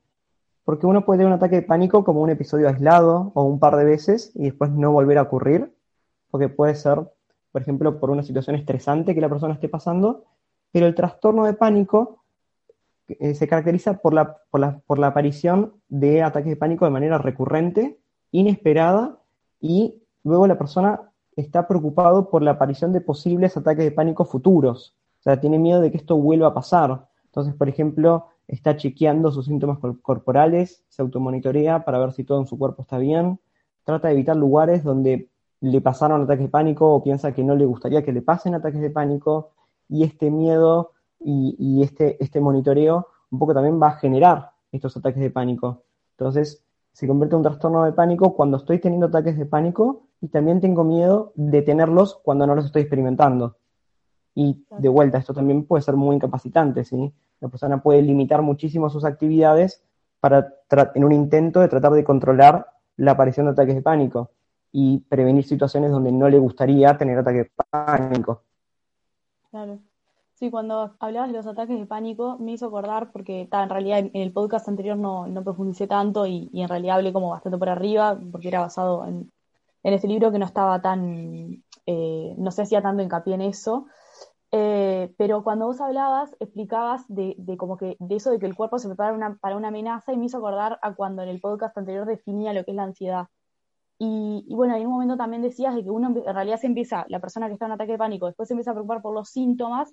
porque 0.64 0.84
uno 0.84 1.06
puede 1.06 1.20
tener 1.20 1.32
un 1.32 1.38
ataque 1.38 1.56
de 1.56 1.62
pánico 1.62 2.04
como 2.04 2.20
un 2.20 2.28
episodio 2.28 2.68
aislado 2.68 3.32
o 3.34 3.44
un 3.44 3.58
par 3.58 3.76
de 3.76 3.86
veces 3.86 4.32
y 4.34 4.44
después 4.44 4.70
no 4.72 4.92
volver 4.92 5.16
a 5.16 5.22
ocurrir, 5.22 5.74
porque 6.30 6.50
puede 6.50 6.74
ser, 6.74 7.10
por 7.50 7.62
ejemplo, 7.62 7.98
por 7.98 8.10
una 8.10 8.22
situación 8.22 8.56
estresante 8.56 9.14
que 9.14 9.22
la 9.22 9.30
persona 9.30 9.54
esté 9.54 9.70
pasando, 9.70 10.24
pero 10.70 10.84
el 10.84 10.94
trastorno 10.94 11.46
de 11.46 11.54
pánico 11.54 12.17
eh, 13.08 13.34
se 13.34 13.48
caracteriza 13.48 13.98
por 13.98 14.14
la, 14.14 14.36
por, 14.50 14.60
la, 14.60 14.78
por 14.86 14.98
la 14.98 15.08
aparición 15.08 15.74
de 15.88 16.22
ataques 16.22 16.50
de 16.50 16.56
pánico 16.56 16.84
de 16.84 16.90
manera 16.90 17.18
recurrente, 17.18 17.98
inesperada, 18.30 19.18
y 19.60 20.02
luego 20.24 20.46
la 20.46 20.58
persona 20.58 21.10
está 21.36 21.66
preocupado 21.66 22.30
por 22.30 22.42
la 22.42 22.52
aparición 22.52 22.92
de 22.92 23.00
posibles 23.00 23.56
ataques 23.56 23.84
de 23.84 23.92
pánico 23.92 24.24
futuros. 24.24 24.96
O 25.20 25.22
sea, 25.22 25.40
tiene 25.40 25.58
miedo 25.58 25.80
de 25.80 25.90
que 25.90 25.96
esto 25.96 26.16
vuelva 26.16 26.48
a 26.48 26.54
pasar. 26.54 27.08
Entonces, 27.24 27.54
por 27.54 27.68
ejemplo, 27.68 28.26
está 28.46 28.76
chequeando 28.76 29.30
sus 29.30 29.46
síntomas 29.46 29.78
corporales, 30.02 30.84
se 30.88 31.02
automonitorea 31.02 31.84
para 31.84 31.98
ver 31.98 32.12
si 32.12 32.24
todo 32.24 32.40
en 32.40 32.46
su 32.46 32.58
cuerpo 32.58 32.82
está 32.82 32.98
bien, 32.98 33.38
trata 33.84 34.08
de 34.08 34.14
evitar 34.14 34.36
lugares 34.36 34.82
donde 34.82 35.28
le 35.60 35.80
pasaron 35.80 36.22
ataques 36.22 36.44
de 36.44 36.50
pánico 36.50 36.92
o 36.92 37.02
piensa 37.02 37.32
que 37.32 37.44
no 37.44 37.56
le 37.56 37.66
gustaría 37.66 38.04
que 38.04 38.12
le 38.12 38.22
pasen 38.22 38.54
ataques 38.54 38.80
de 38.80 38.90
pánico 38.90 39.50
y 39.88 40.04
este 40.04 40.30
miedo 40.30 40.92
y, 41.20 41.82
este, 41.82 42.22
este 42.22 42.40
monitoreo 42.40 43.08
un 43.30 43.38
poco 43.38 43.54
también 43.54 43.80
va 43.80 43.88
a 43.88 43.98
generar 43.98 44.52
estos 44.72 44.96
ataques 44.96 45.20
de 45.20 45.30
pánico. 45.30 45.82
Entonces, 46.12 46.64
se 46.92 47.06
convierte 47.06 47.34
en 47.34 47.38
un 47.38 47.42
trastorno 47.44 47.84
de 47.84 47.92
pánico 47.92 48.34
cuando 48.34 48.56
estoy 48.56 48.80
teniendo 48.80 49.06
ataques 49.06 49.38
de 49.38 49.46
pánico 49.46 50.06
y 50.20 50.28
también 50.28 50.60
tengo 50.60 50.84
miedo 50.84 51.32
de 51.36 51.62
tenerlos 51.62 52.16
cuando 52.22 52.46
no 52.46 52.54
los 52.54 52.66
estoy 52.66 52.82
experimentando. 52.82 53.56
Y 54.34 54.64
de 54.78 54.88
vuelta, 54.88 55.18
esto 55.18 55.34
también 55.34 55.64
puede 55.64 55.82
ser 55.82 55.96
muy 55.96 56.16
incapacitante, 56.16 56.84
¿sí? 56.84 57.12
La 57.40 57.48
persona 57.48 57.82
puede 57.82 58.02
limitar 58.02 58.42
muchísimo 58.42 58.90
sus 58.90 59.04
actividades 59.04 59.82
para 60.20 60.54
en 60.94 61.04
un 61.04 61.12
intento 61.12 61.60
de 61.60 61.68
tratar 61.68 61.92
de 61.92 62.04
controlar 62.04 62.66
la 62.96 63.12
aparición 63.12 63.46
de 63.46 63.52
ataques 63.52 63.74
de 63.74 63.82
pánico 63.82 64.30
y 64.72 64.98
prevenir 65.00 65.44
situaciones 65.44 65.90
donde 65.90 66.12
no 66.12 66.28
le 66.28 66.38
gustaría 66.38 66.96
tener 66.96 67.18
ataques 67.18 67.44
de 67.44 67.50
pánico. 67.70 68.42
Claro. 69.50 69.78
Sí, 70.38 70.52
cuando 70.52 70.94
hablabas 71.00 71.30
de 71.32 71.36
los 71.36 71.46
ataques 71.48 71.76
de 71.76 71.84
pánico 71.86 72.36
me 72.38 72.52
hizo 72.52 72.66
acordar, 72.66 73.10
porque 73.10 73.48
en 73.50 73.68
realidad 73.68 73.98
en, 73.98 74.10
el 74.14 74.32
podcast 74.32 74.68
anterior 74.68 74.96
no, 74.96 75.26
no 75.26 75.42
profundicé 75.42 75.88
tanto 75.88 76.26
y, 76.26 76.48
en 76.52 76.68
realidad 76.68 76.96
hablé 76.98 77.12
como 77.12 77.30
bastante 77.30 77.58
por 77.58 77.68
arriba, 77.68 78.16
porque 78.30 78.46
era 78.46 78.60
basado 78.60 79.04
en, 79.04 79.32
en 79.82 79.94
este 79.94 80.06
libro 80.06 80.30
que 80.30 80.38
no 80.38 80.46
estaba 80.46 80.80
tan, 80.80 81.64
eh, 81.86 82.36
no 82.38 82.52
se 82.52 82.62
hacía 82.62 82.80
tanto 82.82 83.02
hincapié 83.02 83.34
en 83.34 83.40
eso. 83.42 83.86
Eh, 84.52 85.12
pero 85.18 85.42
cuando 85.42 85.66
vos 85.66 85.80
hablabas, 85.80 86.36
explicabas 86.38 87.02
de, 87.08 87.34
de, 87.38 87.56
como 87.56 87.76
que 87.76 87.96
de 87.98 88.16
eso 88.16 88.30
de 88.30 88.38
que 88.38 88.46
el 88.46 88.54
cuerpo 88.54 88.78
se 88.78 88.86
prepara 88.86 89.12
una, 89.14 89.36
para 89.38 89.56
una 89.56 89.68
amenaza 89.68 90.12
y 90.12 90.18
me 90.18 90.26
hizo 90.26 90.38
acordar 90.38 90.78
a 90.82 90.94
cuando 90.94 91.22
en 91.22 91.30
el 91.30 91.40
podcast 91.40 91.76
anterior 91.76 92.06
definía 92.06 92.52
lo 92.52 92.64
que 92.64 92.70
es 92.70 92.76
la 92.76 92.84
ansiedad. 92.84 93.26
Y, 93.98 94.44
y, 94.48 94.54
bueno, 94.54 94.76
en 94.76 94.86
un 94.86 94.92
momento 94.92 95.16
también 95.16 95.42
decías 95.42 95.74
de 95.74 95.82
que 95.82 95.90
uno 95.90 96.08
en 96.08 96.34
realidad 96.34 96.60
se 96.60 96.68
empieza, 96.68 97.06
la 97.08 97.18
persona 97.18 97.48
que 97.48 97.54
está 97.54 97.66
en 97.66 97.72
ataque 97.72 97.92
de 97.92 97.98
pánico, 97.98 98.26
después 98.26 98.46
se 98.46 98.54
empieza 98.54 98.70
a 98.70 98.74
preocupar 98.74 99.02
por 99.02 99.12
los 99.14 99.30
síntomas 99.30 99.92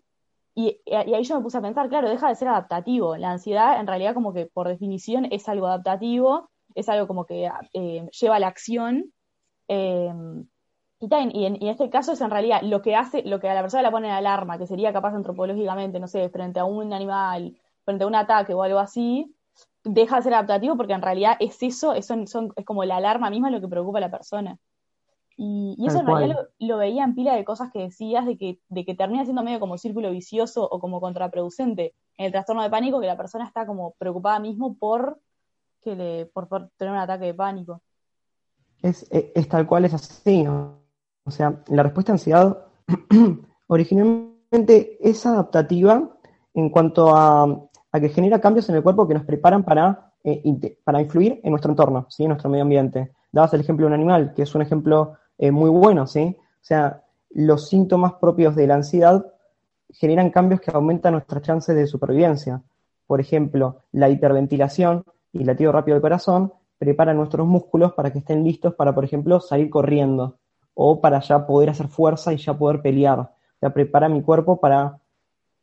y, 0.55 0.79
ahí 0.93 1.23
yo 1.23 1.35
me 1.35 1.43
puse 1.43 1.57
a 1.57 1.61
pensar, 1.61 1.89
claro, 1.89 2.09
deja 2.09 2.29
de 2.29 2.35
ser 2.35 2.47
adaptativo. 2.47 3.17
La 3.17 3.31
ansiedad, 3.31 3.79
en 3.79 3.87
realidad, 3.87 4.13
como 4.13 4.33
que 4.33 4.45
por 4.45 4.69
definición 4.69 5.27
es 5.31 5.49
algo 5.49 5.67
adaptativo, 5.67 6.49
es 6.75 6.87
algo 6.87 7.07
como 7.07 7.25
que 7.25 7.49
eh, 7.73 8.09
lleva 8.19 8.37
a 8.37 8.39
la 8.39 8.47
acción. 8.47 9.13
Eh, 9.67 10.13
y, 11.01 11.07
y, 11.07 11.45
en, 11.45 11.61
este 11.61 11.89
caso 11.89 12.13
es 12.13 12.21
en 12.21 12.31
realidad 12.31 12.61
lo 12.63 12.81
que 12.81 12.95
hace, 12.95 13.23
lo 13.23 13.39
que 13.41 13.49
a 13.49 13.53
la 13.53 13.61
persona 13.61 13.83
le 13.83 13.91
pone 13.91 14.07
en 14.07 14.13
alarma, 14.13 14.57
que 14.57 14.65
sería 14.65 14.93
capaz 14.93 15.13
antropológicamente, 15.13 15.99
no 15.99 16.07
sé, 16.07 16.29
frente 16.29 16.59
a 16.61 16.65
un 16.65 16.93
animal, 16.93 17.57
frente 17.83 18.05
a 18.05 18.07
un 18.07 18.15
ataque 18.15 18.53
o 18.53 18.63
algo 18.63 18.79
así, 18.79 19.35
deja 19.83 20.17
de 20.17 20.23
ser 20.23 20.33
adaptativo 20.33 20.77
porque 20.77 20.93
en 20.93 21.01
realidad 21.01 21.35
es 21.39 21.61
eso, 21.61 21.93
es, 21.93 22.05
son, 22.05 22.23
es 22.55 22.65
como 22.65 22.85
la 22.85 22.97
alarma 22.97 23.29
misma 23.29 23.51
lo 23.51 23.61
que 23.61 23.67
preocupa 23.67 23.97
a 23.97 24.01
la 24.01 24.11
persona. 24.11 24.57
Y, 25.37 25.75
eso 25.85 25.99
en 25.99 26.05
realidad 26.05 26.47
lo, 26.59 26.77
veía 26.77 27.03
en 27.03 27.13
pila 27.13 27.35
de 27.35 27.43
cosas 27.43 27.69
que 27.71 27.79
decías, 27.79 28.25
de 28.25 28.37
que, 28.37 28.59
de 28.69 28.85
que 28.85 28.95
termina 28.95 29.25
siendo 29.25 29.43
medio 29.43 29.59
como 29.59 29.77
círculo 29.77 30.09
vicioso 30.11 30.63
o 30.63 30.79
como 30.79 31.01
contraproducente 31.01 31.93
en 32.17 32.27
el 32.27 32.31
trastorno 32.31 32.63
de 32.63 32.69
pánico, 32.69 33.01
que 33.01 33.07
la 33.07 33.17
persona 33.17 33.45
está 33.45 33.65
como 33.65 33.95
preocupada 33.97 34.39
mismo 34.39 34.75
por, 34.77 35.19
que 35.81 35.95
le, 35.95 36.25
por, 36.27 36.47
tener 36.77 36.93
un 36.93 36.99
ataque 36.99 37.25
de 37.25 37.33
pánico. 37.33 37.81
Es, 38.81 39.07
es, 39.11 39.49
tal 39.49 39.67
cual, 39.67 39.85
es 39.85 39.93
así. 39.93 40.45
O 40.47 41.31
sea, 41.31 41.61
la 41.67 41.83
respuesta 41.83 42.11
a 42.11 42.15
ansiedad 42.15 42.65
originalmente 43.67 44.97
es 45.01 45.25
adaptativa 45.25 46.17
en 46.53 46.69
cuanto 46.69 47.15
a, 47.15 47.67
que 47.93 48.09
genera 48.09 48.39
cambios 48.39 48.69
en 48.69 48.75
el 48.75 48.83
cuerpo 48.83 49.07
que 49.07 49.13
nos 49.13 49.23
preparan 49.23 49.63
para, 49.63 50.13
eh, 50.23 50.77
para 50.83 51.01
influir 51.01 51.39
en 51.43 51.51
nuestro 51.51 51.71
entorno, 51.71 52.05
¿sí? 52.09 52.23
en 52.23 52.29
nuestro 52.29 52.49
medio 52.49 52.63
ambiente. 52.63 53.13
Dabas 53.31 53.53
el 53.53 53.61
ejemplo 53.61 53.85
de 53.85 53.87
un 53.87 53.93
animal, 53.93 54.33
que 54.33 54.43
es 54.43 54.55
un 54.55 54.61
ejemplo 54.61 55.17
muy 55.39 55.69
bueno, 55.69 56.07
¿sí? 56.07 56.37
O 56.39 56.65
sea, 56.65 57.03
los 57.31 57.67
síntomas 57.67 58.13
propios 58.13 58.55
de 58.55 58.67
la 58.67 58.75
ansiedad 58.75 59.25
generan 59.89 60.29
cambios 60.29 60.61
que 60.61 60.71
aumentan 60.71 61.13
nuestras 61.13 61.43
chances 61.43 61.75
de 61.75 61.87
supervivencia. 61.87 62.61
Por 63.07 63.19
ejemplo, 63.19 63.83
la 63.91 64.09
hiperventilación 64.09 65.03
y 65.31 65.39
el 65.39 65.47
latido 65.47 65.71
rápido 65.71 65.95
del 65.95 66.01
corazón 66.01 66.53
preparan 66.77 67.17
nuestros 67.17 67.45
músculos 67.47 67.93
para 67.93 68.11
que 68.11 68.19
estén 68.19 68.43
listos 68.43 68.73
para, 68.75 68.93
por 68.93 69.05
ejemplo, 69.05 69.39
salir 69.39 69.69
corriendo 69.69 70.37
o 70.73 71.01
para 71.01 71.19
ya 71.21 71.45
poder 71.45 71.69
hacer 71.69 71.87
fuerza 71.87 72.33
y 72.33 72.37
ya 72.37 72.57
poder 72.57 72.81
pelear. 72.81 73.19
O 73.19 73.29
sea, 73.59 73.73
prepara 73.73 74.09
mi 74.09 74.21
cuerpo 74.21 74.59
para 74.59 74.99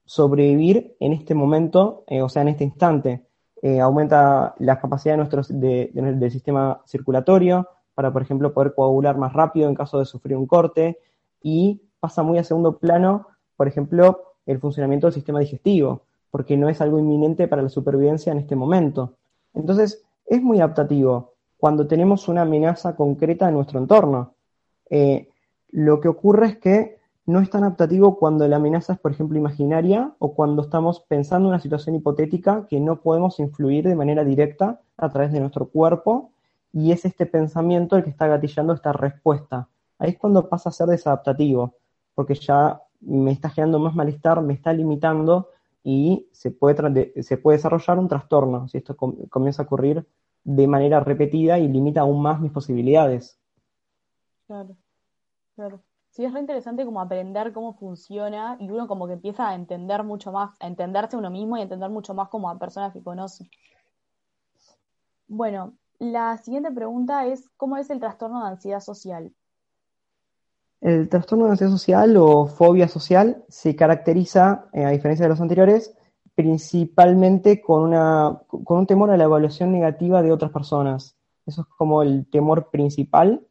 sobrevivir 0.05 0.97
en 1.01 1.13
este 1.13 1.35
momento, 1.35 2.05
eh, 2.07 2.23
o 2.23 2.29
sea, 2.29 2.43
en 2.43 2.49
este 2.49 2.65
instante. 2.65 3.27
Eh, 3.61 3.81
aumenta 3.81 4.55
la 4.59 4.81
capacidad 4.81 5.15
de 5.15 5.19
nuestro, 5.19 5.43
del 5.49 6.31
sistema 6.31 6.83
circulatorio, 6.87 7.69
para, 7.95 8.13
por 8.13 8.23
ejemplo, 8.23 8.53
poder 8.53 8.75
coagular 8.75 9.19
más 9.19 9.33
rápido 9.33 9.69
en 9.69 9.75
caso 9.75 9.99
de 9.99 10.05
sufrir 10.05 10.37
un 10.37 10.47
corte, 10.47 10.99
y 11.43 11.83
pasa 12.01 12.23
muy 12.23 12.39
a 12.39 12.45
segundo 12.45 12.79
plano, 12.79 13.27
por 13.57 13.69
ejemplo, 13.69 14.35
el 14.47 14.59
funcionamiento 14.59 15.07
del 15.07 15.15
sistema 15.15 15.41
digestivo, 15.41 16.03
porque 16.31 16.57
no 16.57 16.69
es 16.69 16.81
algo 16.81 16.99
inminente 16.99 17.49
para 17.49 17.63
la 17.63 17.69
supervivencia 17.69 18.33
en 18.33 18.39
este 18.39 18.57
momento. 18.57 19.17
Entonces, 19.55 20.05
es 20.27 20.43
muy 20.43 20.59
adaptativo 20.59 21.35
cuando 21.59 21.87
tenemos 21.87 22.29
una 22.29 22.43
amenaza 22.43 22.97
concreta 22.97 23.49
en 23.49 23.55
nuestro 23.55 23.79
entorno. 23.79 24.35
Eh, 24.91 25.29
lo 25.69 26.01
que 26.01 26.09
ocurre 26.09 26.47
es 26.47 26.59
que 26.59 26.99
no 27.25 27.41
es 27.41 27.51
tan 27.51 27.63
adaptativo 27.63 28.19
cuando 28.19 28.49
la 28.49 28.57
amenaza 28.57 28.95
es, 28.95 28.99
por 28.99 29.13
ejemplo, 29.13 29.39
imaginaria 29.39 30.13
o 30.19 30.35
cuando 30.35 30.63
estamos 30.63 31.01
pensando 31.07 31.49
en 31.49 31.55
una 31.55 31.63
situación 31.63 31.95
hipotética 31.95 32.67
que 32.69 32.81
no 32.81 33.01
podemos 33.01 33.39
influir 33.39 33.87
de 33.87 33.95
manera 33.95 34.25
directa 34.25 34.81
a 34.97 35.09
través 35.11 35.33
de 35.33 35.41
nuestro 35.41 35.69
cuerpo 35.69 36.32
y 36.73 36.93
es 36.93 37.05
este 37.05 37.27
pensamiento 37.27 37.97
el 37.97 38.05
que 38.05 38.11
está 38.11 38.27
gatillando 38.27 38.73
esta 38.73 38.93
respuesta. 38.93 39.69
Ahí 39.99 40.11
es 40.11 40.19
cuando 40.19 40.49
pasa 40.49 40.71
a 40.71 40.73
ser 40.73 40.89
desadaptativo, 40.89 41.77
porque 42.15 42.35
ya 42.35 42.81
me 43.01 43.33
está 43.33 43.51
generando 43.51 43.79
más 43.79 43.95
malestar, 43.95 44.41
me 44.43 44.55
está 44.55 44.73
limitando 44.73 45.49
y 45.85 46.29
se 46.33 46.51
puede, 46.51 47.23
se 47.23 47.37
puede 47.37 47.59
desarrollar 47.59 47.99
un 47.99 48.09
trastorno 48.09 48.69
si 48.69 48.79
esto 48.79 48.97
comienza 48.97 49.63
a 49.63 49.67
ocurrir 49.67 50.07
de 50.45 50.67
manera 50.67 51.01
repetida 51.01 51.59
y 51.59 51.69
limita 51.69 52.01
aún 52.01 52.23
más 52.23 52.41
mis 52.41 52.53
posibilidades. 52.53 53.39
Claro, 54.47 54.77
claro. 55.55 55.83
Sí, 56.11 56.25
es 56.25 56.33
re 56.33 56.41
interesante 56.41 56.85
como 56.85 57.01
aprender 57.01 57.53
cómo 57.53 57.73
funciona 57.73 58.57
y 58.61 58.69
uno 58.69 58.87
como 58.87 59.07
que 59.07 59.15
empieza 59.15 59.49
a 59.49 59.55
entender 59.55 60.03
mucho 60.03 60.31
más, 60.31 60.55
a 60.61 60.67
entenderse 60.67 61.17
uno 61.17 61.31
mismo 61.31 61.57
y 61.57 61.61
a 61.61 61.63
entender 61.63 61.89
mucho 61.89 62.13
más 62.13 62.29
como 62.29 62.51
a 62.51 62.59
personas 62.59 62.93
que 62.93 63.03
conoce. 63.03 63.49
Bueno, 65.27 65.73
la 66.03 66.37
siguiente 66.39 66.73
pregunta 66.73 67.27
es, 67.27 67.49
¿cómo 67.57 67.77
es 67.77 67.89
el 67.89 68.01
trastorno 68.01 68.43
de 68.43 68.51
ansiedad 68.51 68.81
social? 68.81 69.33
El 70.81 71.09
trastorno 71.09 71.45
de 71.45 71.53
ansiedad 71.53 71.71
social 71.71 72.17
o 72.17 72.47
fobia 72.47 72.89
social 72.89 73.45
se 73.49 73.77
caracteriza, 73.77 74.67
eh, 74.73 74.85
a 74.85 74.91
diferencia 74.91 75.25
de 75.25 75.29
los 75.29 75.41
anteriores, 75.41 75.97
principalmente 76.35 77.63
con, 77.63 77.83
una, 77.83 78.41
con 78.49 78.79
un 78.79 78.87
temor 78.89 79.13
a 79.13 79.17
la 79.17 79.25
evaluación 79.25 79.71
negativa 79.71 80.23
de 80.23 80.33
otras 80.33 80.51
personas. 80.51 81.15
Eso 81.47 81.61
es 81.63 81.69
como 81.79 82.03
el 82.03 82.29
temor 82.29 82.69
principal. 82.71 83.47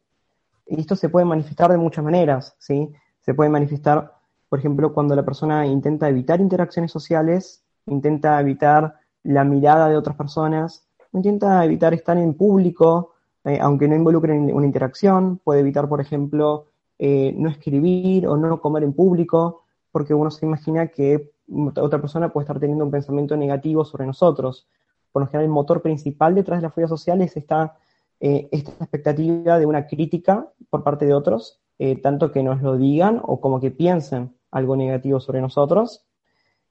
Y 0.66 0.78
esto 0.78 0.94
se 0.94 1.08
puede 1.08 1.24
manifestar 1.24 1.70
de 1.70 1.78
muchas 1.78 2.04
maneras, 2.04 2.54
¿sí? 2.58 2.92
Se 3.22 3.32
puede 3.32 3.48
manifestar, 3.48 4.12
por 4.50 4.58
ejemplo, 4.58 4.92
cuando 4.92 5.16
la 5.16 5.24
persona 5.24 5.66
intenta 5.66 6.06
evitar 6.06 6.42
interacciones 6.42 6.92
sociales, 6.92 7.64
intenta 7.86 8.38
evitar 8.38 8.96
la 9.22 9.44
mirada 9.44 9.88
de 9.88 9.96
otras 9.96 10.16
personas, 10.16 10.86
intenta 11.12 11.64
evitar 11.64 11.94
estar 11.94 12.16
en 12.16 12.34
público, 12.34 13.12
eh, 13.44 13.58
aunque 13.60 13.88
no 13.88 13.94
involucre 13.94 14.38
una 14.38 14.66
interacción, 14.66 15.38
puede 15.38 15.60
evitar, 15.60 15.88
por 15.88 16.00
ejemplo, 16.00 16.66
eh, 16.98 17.34
no 17.36 17.48
escribir 17.48 18.26
o 18.26 18.36
no 18.36 18.60
comer 18.60 18.84
en 18.84 18.92
público, 18.92 19.62
porque 19.90 20.14
uno 20.14 20.30
se 20.30 20.46
imagina 20.46 20.88
que 20.88 21.32
otra 21.76 22.00
persona 22.00 22.32
puede 22.32 22.44
estar 22.44 22.60
teniendo 22.60 22.84
un 22.84 22.90
pensamiento 22.90 23.36
negativo 23.36 23.84
sobre 23.84 24.06
nosotros. 24.06 24.68
Por 25.10 25.22
lo 25.22 25.26
general, 25.26 25.44
el 25.44 25.50
motor 25.50 25.82
principal 25.82 26.34
detrás 26.34 26.60
de 26.60 26.62
las 26.62 26.74
fobia 26.74 26.88
social 26.88 27.20
es 27.20 27.36
esta, 27.36 27.76
eh, 28.20 28.48
esta 28.52 28.70
expectativa 28.84 29.58
de 29.58 29.66
una 29.66 29.86
crítica 29.86 30.48
por 30.70 30.82
parte 30.82 31.06
de 31.06 31.14
otros, 31.14 31.58
tanto 32.00 32.30
que 32.30 32.44
nos 32.44 32.62
lo 32.62 32.76
digan 32.76 33.20
o 33.24 33.40
como 33.40 33.58
que 33.58 33.72
piensen 33.72 34.36
algo 34.52 34.76
negativo 34.76 35.18
sobre 35.18 35.40
nosotros. 35.40 36.04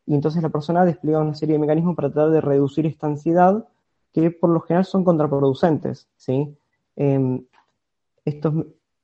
Y 0.06 0.16
entonces 0.16 0.42
la 0.42 0.48
persona 0.48 0.86
despliega 0.86 1.20
una 1.20 1.36
serie 1.36 1.54
de 1.54 1.60
mecanismos 1.60 1.98
para 1.98 2.10
tratar 2.10 2.32
de 2.32 2.40
reducir 2.40 2.86
esta 2.86 3.08
ansiedad 3.08 3.68
que 4.14 4.32
por 4.32 4.50
lo 4.50 4.62
general 4.62 4.86
son 4.86 5.04
contraproducentes. 5.04 6.08
¿sí? 6.18 6.58
Em, 6.96 7.46
estos, 8.26 8.54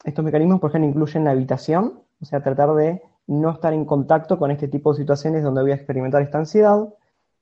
estos 0.03 0.25
mecanismos, 0.25 0.59
por 0.59 0.71
ejemplo, 0.71 0.89
incluyen 0.89 1.23
la 1.23 1.31
habitación, 1.31 2.01
o 2.21 2.25
sea, 2.25 2.43
tratar 2.43 2.73
de 2.75 3.01
no 3.27 3.51
estar 3.51 3.73
en 3.73 3.85
contacto 3.85 4.39
con 4.39 4.51
este 4.51 4.67
tipo 4.67 4.93
de 4.93 4.99
situaciones 4.99 5.43
donde 5.43 5.61
voy 5.61 5.71
a 5.71 5.75
experimentar 5.75 6.21
esta 6.21 6.37
ansiedad. 6.37 6.93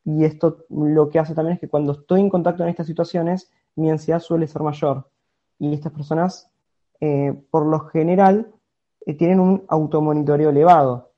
Y 0.03 0.25
esto 0.25 0.65
lo 0.69 1.09
que 1.09 1.19
hace 1.19 1.33
también 1.33 1.55
es 1.55 1.59
que 1.59 1.69
cuando 1.69 1.93
estoy 1.93 2.21
en 2.21 2.29
contacto 2.29 2.63
en 2.63 2.69
estas 2.69 2.87
situaciones, 2.87 3.51
mi 3.75 3.89
ansiedad 3.89 4.19
suele 4.19 4.47
ser 4.47 4.61
mayor. 4.61 5.09
Y 5.59 5.73
estas 5.73 5.91
personas, 5.91 6.51
eh, 6.99 7.33
por 7.49 7.65
lo 7.65 7.79
general, 7.87 8.51
eh, 9.05 9.13
tienen 9.15 9.39
un 9.39 9.63
automonitoreo 9.67 10.49
elevado. 10.49 11.11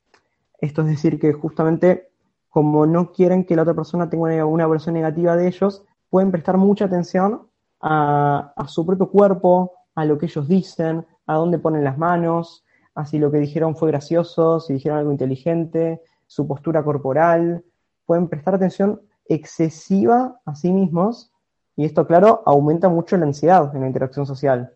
Esto 0.60 0.82
es 0.82 0.88
decir, 0.88 1.20
que 1.20 1.34
justamente 1.34 2.10
como 2.50 2.86
no 2.86 3.12
quieren 3.12 3.46
que 3.46 3.56
la 3.56 3.62
otra 3.62 3.76
persona 3.76 4.10
tenga 4.10 4.46
una, 4.46 4.68
versión 4.68 4.96
negativa 4.96 5.36
de 5.36 5.48
ellos, 5.48 5.86
pueden 6.10 6.32
prestar 6.32 6.58
mucha 6.58 6.86
atención 6.86 7.48
a, 7.82 8.54
su 8.68 8.86
propio 8.86 9.10
cuerpo, 9.10 9.74
a 9.96 10.06
lo 10.06 10.18
que 10.18 10.28
ellos 10.28 10.48
dicen, 10.48 11.06
a 11.26 11.36
dónde 11.36 11.60
ponen 11.60 11.84
las 11.84 11.98
manos, 11.98 12.66
a 12.96 13.06
si 13.06 13.20
lo 13.20 13.32
que 13.32 13.38
dijeron 13.38 13.76
fue 13.76 13.90
gracioso, 13.90 14.60
si 14.60 14.74
dijeron 14.74 15.00
algo 15.00 15.12
inteligente, 15.12 16.02
su 16.26 16.48
postura 16.48 16.84
corporal. 16.84 17.64
Pueden 18.06 18.28
prestar 18.28 18.56
atención 18.56 19.02
excesiva 19.26 20.40
a 20.46 20.56
sí 20.56 20.72
mismos 20.72 21.32
y 21.78 21.86
esto, 21.86 22.08
claro, 22.08 22.42
aumenta 22.46 22.90
mucho 22.90 23.16
la 23.18 23.26
ansiedad 23.26 23.74
en 23.76 23.82
la 23.82 23.88
interacción 23.88 24.26
social. 24.26 24.74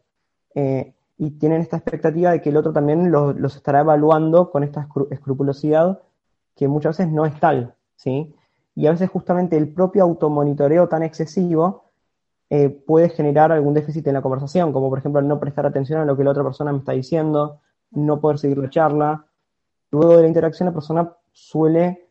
Eh, 0.54 0.94
y 1.18 1.32
tienen 1.32 1.62
esta 1.62 1.78
expectativa 1.78 2.32
de 2.32 2.42
que 2.42 2.50
el 2.50 2.58
otro 2.58 2.72
también 2.72 3.12
los, 3.12 3.56
estará 3.56 3.82
evaluando 3.82 4.52
con 4.52 4.64
esta 4.64 4.88
escrupulosidad 5.10 6.00
que 6.56 6.68
muchas 6.68 6.98
veces 6.98 7.12
no 7.12 7.26
es 7.26 7.40
tal, 7.40 7.76
¿sí? 7.96 8.34
Y 8.82 8.88
a 8.88 8.92
veces 8.92 9.12
justamente 9.12 9.58
el 9.58 9.72
propio 9.72 10.02
automonitoreo 10.02 10.90
tan 10.90 11.04
excesivo 11.04 11.92
eh, 12.50 12.70
puede 12.70 13.10
generar 13.10 13.52
algún 13.52 13.76
déficit 13.76 14.08
en 14.08 14.16
la 14.16 14.24
conversación, 14.24 14.74
como 14.74 14.90
por 14.90 14.98
ejemplo 14.98 15.22
no 15.22 15.40
prestar 15.40 15.68
atención 15.68 16.02
a 16.02 16.06
lo 16.06 16.18
que 16.18 16.24
la 16.24 16.32
otra 16.32 16.44
persona 16.44 16.72
me 16.72 16.80
está 16.80 16.94
diciendo, 16.94 17.60
no 17.92 18.20
poder 18.20 18.40
seguir 18.40 18.58
la 18.58 18.72
charla. 18.72 19.26
Luego 19.92 20.18
de 20.18 20.24
la 20.24 20.28
interacción 20.28 20.66
la 20.66 20.74
persona 20.74 21.14
suele 21.32 22.10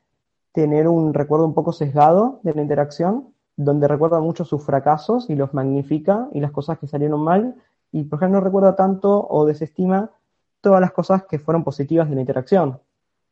tener 0.52 0.86
un 0.86 1.12
recuerdo 1.12 1.44
un 1.44 1.54
poco 1.54 1.72
sesgado 1.72 2.38
de 2.44 2.54
la 2.54 2.62
interacción, 2.62 3.34
donde 3.56 3.88
recuerda 3.88 4.20
mucho 4.20 4.44
sus 4.44 4.62
fracasos 4.62 5.28
y 5.28 5.34
los 5.34 5.52
magnifica 5.52 6.28
y 6.30 6.38
las 6.38 6.52
cosas 6.52 6.78
que 6.78 6.86
salieron 6.86 7.20
mal, 7.20 7.56
y 7.90 8.04
por 8.04 8.20
ejemplo 8.20 8.38
no 8.38 8.44
recuerda 8.44 8.76
tanto 8.76 9.26
o 9.28 9.44
desestima 9.44 10.12
todas 10.60 10.80
las 10.80 10.92
cosas 10.92 11.24
que 11.24 11.40
fueron 11.40 11.64
positivas 11.64 12.08
de 12.08 12.14
la 12.14 12.20
interacción. 12.20 12.78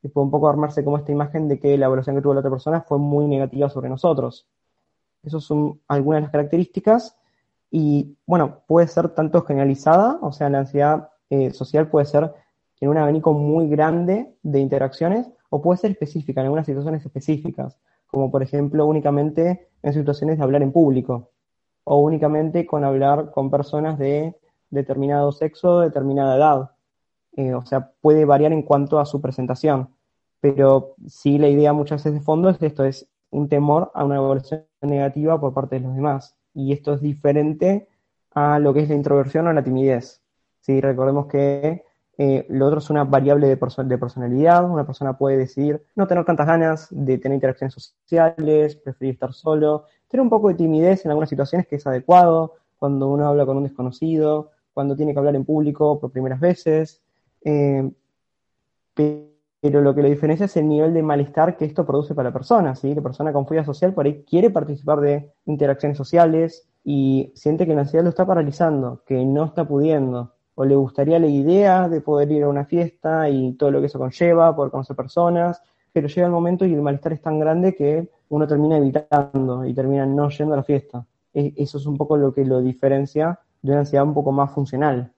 Y 0.03 0.09
puede 0.09 0.27
un 0.27 0.31
poco 0.31 0.49
armarse 0.49 0.85
como 0.85 0.99
esta 0.99 1.13
imagen 1.13 1.49
de 1.49 1.59
que 1.59 1.77
la 1.77 1.87
evaluación 1.87 2.17
que 2.17 2.23
tuvo 2.23 2.35
la 2.35 2.41
otra 2.41 2.51
persona 2.51 2.83
fue 2.83 2.99
muy 2.99 3.27
negativa 3.27 3.69
sobre 3.69 3.89
nosotros. 3.89 4.47
Esas 5.23 5.43
son 5.45 5.81
algunas 5.89 6.19
de 6.19 6.23
las 6.23 6.33
características. 6.33 7.17
Y 7.71 8.17
bueno, 8.27 8.63
puede 8.67 8.87
ser 8.89 9.11
tanto 9.11 9.43
generalizada, 9.43 10.19
o 10.23 10.33
sea, 10.33 10.49
la 10.49 10.61
ansiedad 10.61 11.11
eh, 11.31 11.51
social 11.51 11.89
puede 11.89 12.07
ser 12.07 12.33
en 12.81 12.89
un 12.89 12.97
abanico 12.97 13.33
muy 13.33 13.69
grande 13.69 14.35
de 14.43 14.61
interacciones, 14.61 15.31
o 15.51 15.61
puede 15.61 15.79
ser 15.79 15.91
específica 15.91 16.41
en 16.41 16.47
algunas 16.47 16.67
situaciones 16.67 17.05
específicas, 17.05 17.79
como 18.07 18.31
por 18.31 18.43
ejemplo 18.43 18.87
únicamente 18.87 19.69
en 19.83 19.93
situaciones 19.93 20.39
de 20.39 20.45
hablar 20.45 20.63
en 20.63 20.73
público, 20.73 21.31
o 21.85 21.99
únicamente 21.99 22.67
con 22.67 22.85
hablar 22.85 23.31
con 23.31 23.51
personas 23.51 23.99
de 23.99 24.37
determinado 24.71 25.33
sexo, 25.33 25.81
determinada 25.81 26.37
edad. 26.37 26.71
Eh, 27.39 27.55
o 27.55 27.65
sea, 27.65 27.93
puede 28.01 28.25
variar 28.25 28.53
en 28.53 28.63
cuanto 28.63 28.99
a 28.99 29.07
su 29.07 29.21
presentación, 29.21 29.95
pero 30.41 30.97
sí 31.07 31.39
la 31.39 31.49
idea 31.49 31.73
muchas 31.73 32.03
veces 32.03 32.19
de 32.19 32.25
fondo 32.25 32.49
es 32.51 32.59
que 32.59 32.67
esto, 32.67 32.85
es 32.85 33.09
un 33.31 33.49
temor 33.49 33.93
a 33.95 34.05
una 34.05 34.17
evaluación 34.17 34.67
negativa 34.83 35.41
por 35.41 35.55
parte 35.55 35.77
de 35.77 35.83
los 35.83 35.95
demás. 35.95 36.37
Y 36.53 36.73
esto 36.73 36.95
es 36.95 37.01
diferente 37.01 37.89
a 38.33 38.59
lo 38.59 38.75
que 38.75 38.81
es 38.81 38.89
la 38.89 38.97
introversión 38.97 39.47
o 39.47 39.53
la 39.53 39.63
timidez. 39.63 40.21
¿sí? 40.63 40.81
Recordemos 40.81 41.27
que 41.27 41.85
eh, 42.19 42.45
lo 42.49 42.67
otro 42.67 42.81
es 42.81 42.91
una 42.91 43.05
variable 43.05 43.47
de, 43.47 43.55
de, 43.55 43.99
personalidad. 43.99 44.69
Una 44.69 44.85
persona 44.85 45.17
puede 45.17 45.37
decidir 45.37 45.81
no 45.95 46.09
tener 46.09 46.25
tantas 46.25 46.47
ganas 46.49 46.89
de 46.91 47.19
tener 47.19 47.37
interacciones 47.37 47.75
sociales, 47.75 48.75
preferir 48.75 49.15
estar 49.15 49.33
solo, 49.33 49.85
tener 50.09 50.23
un 50.23 50.31
poco 50.31 50.49
de 50.49 50.55
timidez 50.55 51.05
en 51.05 51.13
algunas 51.13 51.31
situaciones 51.31 51.69
que 51.69 51.77
es 51.77 51.87
adecuado, 51.87 52.55
cuando 52.79 53.09
uno 53.09 53.29
habla 53.29 53.47
con 53.47 53.59
un 53.59 53.63
desconocido, 53.63 54.51
cuando 54.75 54.97
tiene 54.97 55.13
que 55.13 55.21
hablar 55.21 55.37
en 55.37 55.45
público 55.45 56.01
por 56.01 56.11
primeras 56.11 56.41
veces. 56.41 57.01
Eh, 57.49 57.91
pero 58.95 59.81
lo 59.81 59.95
que 59.95 60.03
lo 60.03 60.09
diferencia 60.09 60.47
es 60.47 60.57
el 60.57 60.69
nivel 60.69 60.93
de 60.93 61.03
malestar 61.03 61.57
que 61.57 61.65
esto 61.65 61.87
produce 61.87 62.15
para 62.15 62.29
la 62.29 62.33
persona, 62.33 62.75
¿sí? 62.75 62.95
La 62.95 63.01
persona 63.01 63.33
con 63.33 63.47
fobia 63.47 63.65
social 63.65 63.95
por 63.95 64.05
ahí 64.05 64.23
quiere 64.25 64.51
participar 64.51 65.01
de 65.01 65.33
interacciones 65.47 65.97
sociales 65.97 66.69
y 66.85 67.33
siente 67.35 67.67
que 67.67 67.75
la 67.75 67.83
ansiedad 67.83 68.05
lo 68.05 68.11
está 68.11 68.27
paralizando, 68.27 69.03
que 69.07 69.25
no 69.25 69.47
está 69.47 69.67
pudiendo, 69.67 70.35
o 70.55 70.65
le 70.65 70.77
gustaría 70.77 71.19
la 71.19 71.27
idea 71.27 71.89
de 71.89 72.01
poder 72.01 72.31
ir 72.31 72.43
a 72.43 72.49
una 72.49 72.67
fiesta 72.67 73.31
y 73.31 73.55
todo 73.55 73.71
lo 73.71 73.81
que 73.81 73.87
eso 73.87 73.99
conlleva, 73.99 74.55
poder 74.55 74.71
conocer 74.71 74.95
personas, 74.95 75.63
pero 75.93 76.09
llega 76.09 76.27
el 76.27 76.33
momento 76.33 76.67
y 76.67 76.75
el 76.75 76.83
malestar 76.83 77.15
es 77.15 77.23
tan 77.23 77.39
grande 77.39 77.75
que 77.75 78.11
uno 78.29 78.47
termina 78.47 78.77
evitando 78.77 79.65
y 79.65 79.73
termina 79.73 80.05
no 80.05 80.29
yendo 80.29 80.55
a 80.55 80.59
la 80.59 80.65
fiesta. 80.65 81.07
E, 81.33 81.55
eso 81.57 81.79
es 81.79 81.87
un 81.87 81.97
poco 81.97 82.17
lo 82.17 82.33
que 82.33 82.45
lo 82.45 82.61
diferencia 82.61 83.41
de 83.63 83.73
una 83.73 83.81
ansiedad 83.81 84.05
un 84.05 84.15
poco 84.15 84.33
más 84.33 84.53
funcional. 84.53 85.13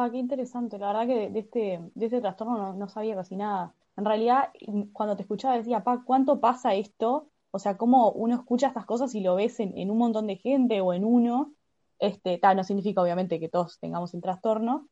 Ah, 0.00 0.08
qué 0.12 0.18
interesante. 0.18 0.78
La 0.78 0.92
verdad 0.92 1.06
que 1.08 1.28
de, 1.30 1.40
este, 1.40 1.80
de 1.94 2.06
este 2.06 2.20
trastorno 2.20 2.72
no, 2.72 2.88
sabía 2.88 3.16
casi 3.16 3.34
nada. 3.34 3.74
En 3.96 4.04
realidad, 4.04 4.50
cuando 4.92 5.16
te 5.16 5.22
escuchaba 5.22 5.56
decía, 5.56 5.82
pa, 5.82 6.04
¿cuánto 6.04 6.38
pasa 6.40 6.74
esto? 6.74 7.30
O 7.50 7.58
sea, 7.58 7.76
cómo 7.76 8.12
uno 8.12 8.36
escucha 8.36 8.68
estas 8.68 8.86
cosas 8.86 9.12
y 9.16 9.20
lo 9.20 9.34
ves 9.34 9.58
en, 9.58 9.90
un 9.90 9.98
montón 9.98 10.28
de 10.28 10.36
gente 10.36 10.80
o 10.80 10.92
en 10.92 11.04
uno. 11.04 11.52
Este, 11.98 12.40
no 12.54 12.62
significa 12.62 13.02
obviamente 13.02 13.40
que 13.40 13.48
todos 13.48 13.80
tengamos 13.80 14.14
el 14.14 14.22
trastorno. 14.22 14.88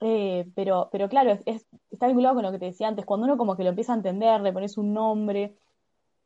Eh, 0.00 0.50
pero, 0.54 0.88
pero 0.90 1.10
claro, 1.10 1.38
es, 1.44 1.66
está 1.90 2.06
vinculado 2.06 2.36
con 2.36 2.44
lo 2.44 2.52
que 2.52 2.58
te 2.58 2.66
decía 2.66 2.88
antes. 2.88 3.04
Cuando 3.04 3.26
uno 3.26 3.36
como 3.36 3.54
que 3.54 3.64
lo 3.64 3.70
empieza 3.70 3.92
a 3.92 3.96
entender, 3.96 4.40
le 4.40 4.52
pones 4.54 4.78
un 4.78 4.94
nombre. 4.94 5.58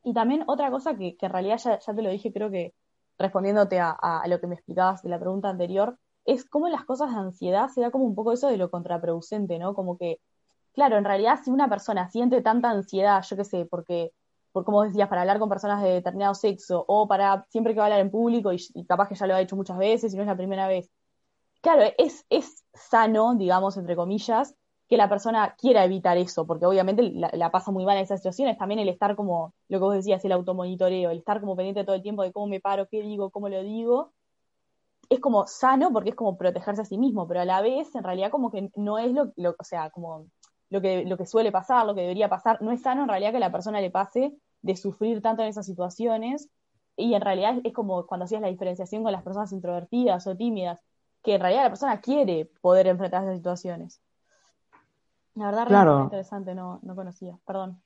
Y 0.05 0.15
también 0.15 0.45
otra 0.47 0.71
cosa 0.71 0.97
que, 0.97 1.17
que 1.17 1.27
en 1.27 1.33
realidad 1.33 1.59
ya, 1.59 1.81
ya, 1.81 1.93
te 1.95 2.03
lo 2.03 2.11
dije, 2.11 2.33
creo 2.33 2.53
que 2.53 2.73
respondiéndote 3.19 3.81
a 3.81 4.23
lo 4.29 4.41
que 4.41 4.47
me 4.47 4.55
explicabas 4.55 5.03
de 5.03 5.09
la 5.11 5.19
pregunta 5.19 5.49
anterior, 5.49 5.99
es 6.25 6.49
como 6.49 6.69
las 6.69 6.85
cosas 6.85 7.11
de 7.11 7.17
ansiedad 7.21 7.69
se 7.69 7.81
da 7.81 7.91
como 7.91 8.05
un 8.05 8.15
poco 8.15 8.33
eso 8.33 8.49
de 8.49 8.57
lo 8.57 8.71
contraproducente, 8.71 9.59
¿no? 9.59 9.75
Como 9.75 9.99
que, 9.99 10.21
claro, 10.73 10.97
en 10.97 11.05
realidad 11.05 11.41
si 11.45 11.51
una 11.51 11.69
persona 11.69 12.09
siente 12.11 12.43
tanta 12.43 12.71
ansiedad, 12.71 13.23
yo 13.23 13.37
qué 13.37 13.45
sé, 13.45 13.67
porque, 13.67 14.13
por 14.53 14.65
como 14.65 14.85
decías, 14.85 15.09
para 15.09 15.23
hablar 15.23 15.39
con 15.39 15.49
personas 15.49 15.83
de 15.83 15.91
determinado 15.91 16.35
sexo, 16.35 16.85
o 16.89 17.09
para 17.09 17.47
siempre 17.51 17.75
que 17.75 17.79
va 17.79 17.85
a 17.85 17.87
hablar 17.87 18.01
en 18.01 18.11
público 18.11 18.53
y, 18.53 18.85
capaz 18.87 19.09
que 19.09 19.15
ya 19.15 19.27
lo 19.27 19.35
ha 19.35 19.41
hecho 19.41 19.57
muchas 19.57 19.79
veces 19.79 20.13
y 20.13 20.17
no 20.17 20.23
es 20.23 20.29
la 20.29 20.37
primera 20.37 20.69
vez. 20.69 20.91
Claro, 21.63 21.83
es, 21.99 22.27
es 22.31 22.65
sano, 22.75 23.35
digamos, 23.37 23.77
entre 23.77 23.97
comillas, 23.97 24.55
que 24.89 24.97
la 24.97 25.09
persona 25.09 25.55
quiera 25.59 25.85
evitar 25.85 26.19
eso, 26.19 26.47
porque 26.47 26.67
obviamente 26.67 27.03
la, 27.15 27.51
pasa 27.51 27.71
muy 27.71 27.85
mal 27.87 27.97
en 27.97 28.05
esas 28.05 28.21
situaciones. 28.21 28.59
También 28.59 28.81
el 28.81 28.89
estar 28.89 29.17
como, 29.17 29.55
lo 29.69 29.79
que 29.79 29.85
vos 29.85 29.95
decías, 29.95 30.25
el 30.25 30.33
automonitoreo, 30.33 31.11
el 31.11 31.19
estar 31.19 31.41
como 31.41 31.57
pendiente 31.57 31.85
todo 31.85 31.97
el 31.97 32.03
tiempo 32.03 32.23
de 32.23 32.33
cómo 32.33 32.47
me 32.47 32.61
paro, 32.61 32.89
qué 32.91 33.01
digo, 33.01 33.31
cómo 33.31 33.49
lo 33.49 33.63
digo, 33.63 34.13
es 35.13 35.21
como 35.21 35.47
sano 35.47 35.93
porque 35.93 36.11
es 36.11 36.17
como 36.17 36.37
protegerse 36.37 36.83
a 36.83 36.87
sí 36.87 36.99
mismo, 36.99 37.29
pero 37.29 37.41
a 37.41 37.45
la 37.45 37.61
vez 37.61 37.95
en 37.95 38.05
realidad 38.05 38.31
como 38.31 38.51
que 38.51 38.71
no 38.77 38.99
es 38.99 39.13
lo, 39.13 39.33
lo 39.37 39.55
o 39.59 39.65
sea, 39.65 39.91
como 39.91 40.27
lo 40.71 40.81
que, 40.81 41.05
lo 41.05 41.17
que 41.19 41.27
suele 41.27 41.53
pasar, 41.53 41.85
lo 41.87 41.95
que 41.95 42.01
debería 42.01 42.29
pasar, 42.29 42.63
no 42.63 42.73
es 42.73 42.83
sano 42.83 43.03
en 43.03 43.09
realidad 43.09 43.31
que 43.31 43.37
a 43.37 43.41
la 43.41 43.53
persona 43.53 43.81
le 43.81 43.91
pase 43.91 44.35
de 44.63 44.77
sufrir 44.77 45.21
tanto 45.21 45.43
en 45.43 45.49
esas 45.49 45.67
situaciones 45.67 46.49
y 46.97 47.15
en 47.15 47.21
realidad 47.21 47.59
es 47.63 47.73
como 47.73 48.07
cuando 48.07 48.25
hacías 48.25 48.41
la 48.41 48.49
diferenciación 48.49 49.03
con 49.03 49.13
las 49.13 49.23
personas 49.23 49.53
introvertidas 49.53 50.27
o 50.27 50.37
tímidas, 50.37 50.81
que 51.23 51.35
en 51.35 51.41
realidad 51.41 51.65
la 51.65 51.71
persona 51.71 52.01
quiere 52.01 52.51
poder 52.61 52.87
enfrentar 52.87 53.23
esas 53.23 53.37
situaciones. 53.37 54.01
La 55.35 55.47
verdad, 55.47 55.67
realmente 55.69 56.05
interesante, 56.05 56.55
no, 56.55 56.79
no 56.83 56.95
conocía, 56.95 57.39
perdón. 57.47 57.81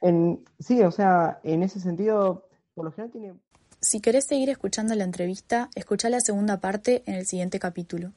En, 0.00 0.44
sí, 0.58 0.82
o 0.82 0.90
sea, 0.90 1.40
en 1.42 1.62
ese 1.62 1.80
sentido, 1.80 2.46
por 2.74 2.84
lo 2.84 2.92
general 2.92 3.12
tiene 3.12 3.34
si 3.84 4.00
querés 4.00 4.26
seguir 4.26 4.48
escuchando 4.48 4.94
la 4.94 5.02
entrevista, 5.02 5.68
escucha 5.74 6.08
la 6.08 6.20
segunda 6.20 6.60
parte 6.60 7.02
en 7.06 7.14
el 7.14 7.26
siguiente 7.26 7.58
capítulo. 7.58 8.12